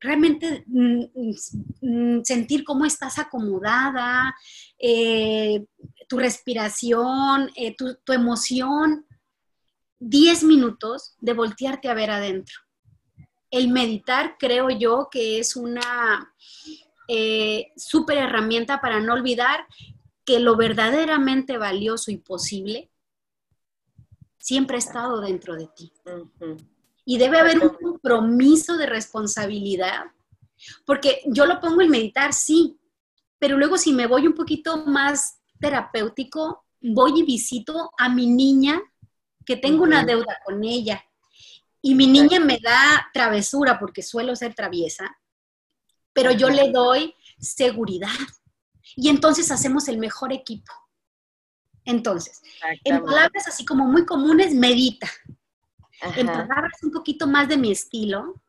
[0.00, 1.02] realmente mm,
[1.80, 4.32] mm, sentir cómo estás acomodada,
[4.78, 5.64] eh,
[6.08, 9.06] tu respiración, eh, tu, emoción.
[9.98, 12.60] 10 minutos de voltearte a ver adentro.
[13.50, 16.32] El meditar creo yo que es una
[17.08, 19.66] eh, súper herramienta para no olvidar
[20.24, 22.91] que lo verdaderamente valioso y posible
[24.42, 25.92] siempre ha estado dentro de ti.
[27.04, 30.06] Y debe haber un compromiso de responsabilidad,
[30.84, 32.78] porque yo lo pongo en meditar, sí,
[33.38, 38.80] pero luego si me voy un poquito más terapéutico, voy y visito a mi niña
[39.46, 41.02] que tengo una deuda con ella.
[41.80, 45.18] Y mi niña me da travesura porque suelo ser traviesa,
[46.12, 48.08] pero yo le doy seguridad.
[48.96, 50.72] Y entonces hacemos el mejor equipo.
[51.84, 52.42] Entonces,
[52.84, 55.08] en palabras así como muy comunes, medita.
[56.16, 58.40] En palabras un poquito más de mi estilo,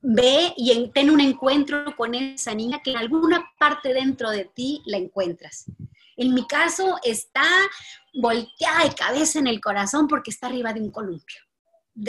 [0.00, 4.82] ve y ten un encuentro con esa niña que en alguna parte dentro de ti
[4.86, 5.66] la encuentras.
[6.16, 7.46] En mi caso está
[8.14, 11.40] volteada de cabeza en el corazón porque está arriba de un columpio.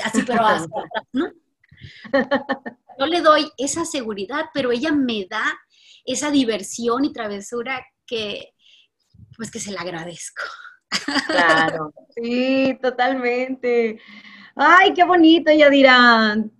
[0.03, 0.67] Así, pero hacia
[1.13, 1.31] ¿no?
[2.99, 5.43] Yo le doy esa seguridad, pero ella me da
[6.05, 8.52] esa diversión y travesura que,
[9.35, 10.43] pues que se la agradezco.
[11.27, 13.99] Claro, sí, totalmente.
[14.55, 16.51] Ay, qué bonito, ya dirán.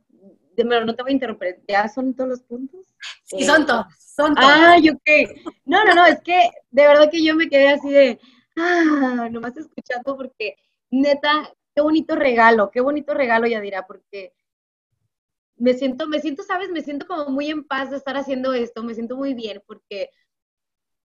[0.58, 2.86] No te voy a interrumpir, ¿ya son todos los puntos?
[3.24, 4.52] Sí, son todos, son todos.
[4.52, 5.10] Ay, ok.
[5.66, 8.20] No, no, no, es que de verdad que yo me quedé así de,
[8.56, 10.56] ah, nomás escuchando porque
[10.92, 14.34] neta, qué bonito regalo, qué bonito regalo, Yadira, porque
[15.56, 18.84] me siento, me siento, sabes, me siento como muy en paz de estar haciendo esto,
[18.84, 20.10] me siento muy bien porque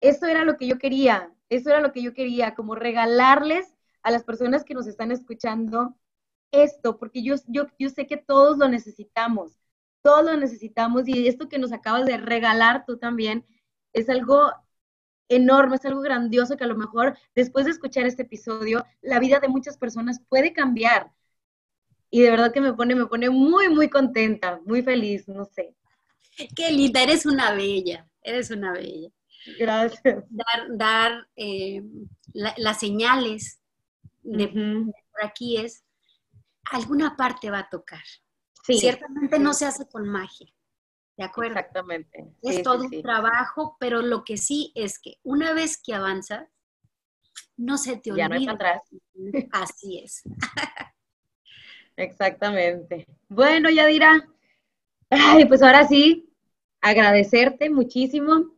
[0.01, 4.11] eso era lo que yo quería, eso era lo que yo quería, como regalarles a
[4.11, 5.97] las personas que nos están escuchando
[6.53, 9.59] esto, porque yo, yo, yo sé que todos lo necesitamos,
[10.03, 13.45] todos lo necesitamos y esto que nos acabas de regalar tú también
[13.93, 14.53] es algo
[15.29, 19.41] enorme, es algo grandioso que a lo mejor después de escuchar este episodio, la vida
[19.41, 21.13] de muchas personas puede cambiar.
[22.11, 25.75] Y de verdad que me pone, me pone muy, muy contenta, muy feliz, no sé.
[26.55, 29.11] Qué linda, eres una bella, eres una bella.
[29.59, 30.25] Gracias.
[30.29, 31.83] Dar, dar eh,
[32.35, 33.61] las señales
[34.23, 35.85] de, por aquí es,
[36.65, 38.03] alguna parte va a tocar.
[38.65, 40.53] Ciertamente no se hace con magia.
[41.17, 41.59] ¿De acuerdo?
[41.59, 42.27] Exactamente.
[42.43, 46.47] es todo un trabajo, pero lo que sí es que una vez que avanzas,
[47.57, 48.25] no se te olvida.
[48.25, 48.83] Ya no hay atrás.
[49.53, 50.23] Así es.
[51.97, 53.07] Exactamente.
[53.29, 54.29] Bueno, Yadira,
[55.09, 56.31] ay, pues ahora sí,
[56.83, 58.56] agradecerte muchísimo.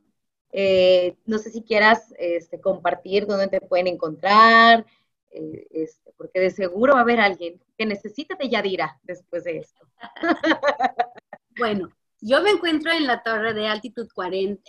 [0.50, 4.86] Eh, no sé si quieras este, compartir dónde te pueden encontrar,
[5.30, 9.58] eh, este, porque de seguro va a haber alguien que necesite de Yadira después de
[9.58, 9.86] esto.
[11.58, 11.90] bueno,
[12.20, 14.62] yo me encuentro en la torre de altitud 40,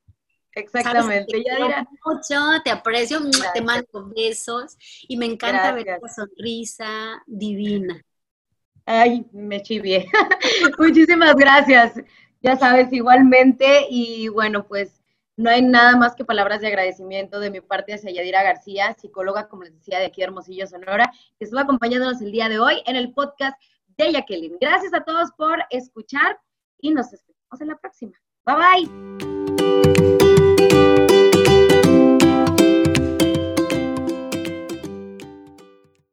[0.53, 1.31] Exactamente.
[1.31, 1.87] Te Yadira.
[2.03, 3.19] mucho, te aprecio,
[3.53, 4.75] te mando besos
[5.07, 8.03] y me encanta ver tu sonrisa divina.
[8.85, 10.07] Ay, me chivié.
[10.79, 11.93] Muchísimas gracias.
[12.41, 13.85] Ya sabes, igualmente.
[13.89, 15.03] Y bueno, pues
[15.37, 19.47] no hay nada más que palabras de agradecimiento de mi parte hacia Yadira García, psicóloga,
[19.47, 22.81] como les decía, de aquí de Hermosillo, Sonora, que estuvo acompañándonos el día de hoy
[22.87, 23.55] en el podcast
[23.97, 24.57] de Jacqueline.
[24.59, 26.39] Gracias a todos por escuchar
[26.79, 28.13] y nos escuchamos en la próxima.
[28.45, 29.96] Bye bye.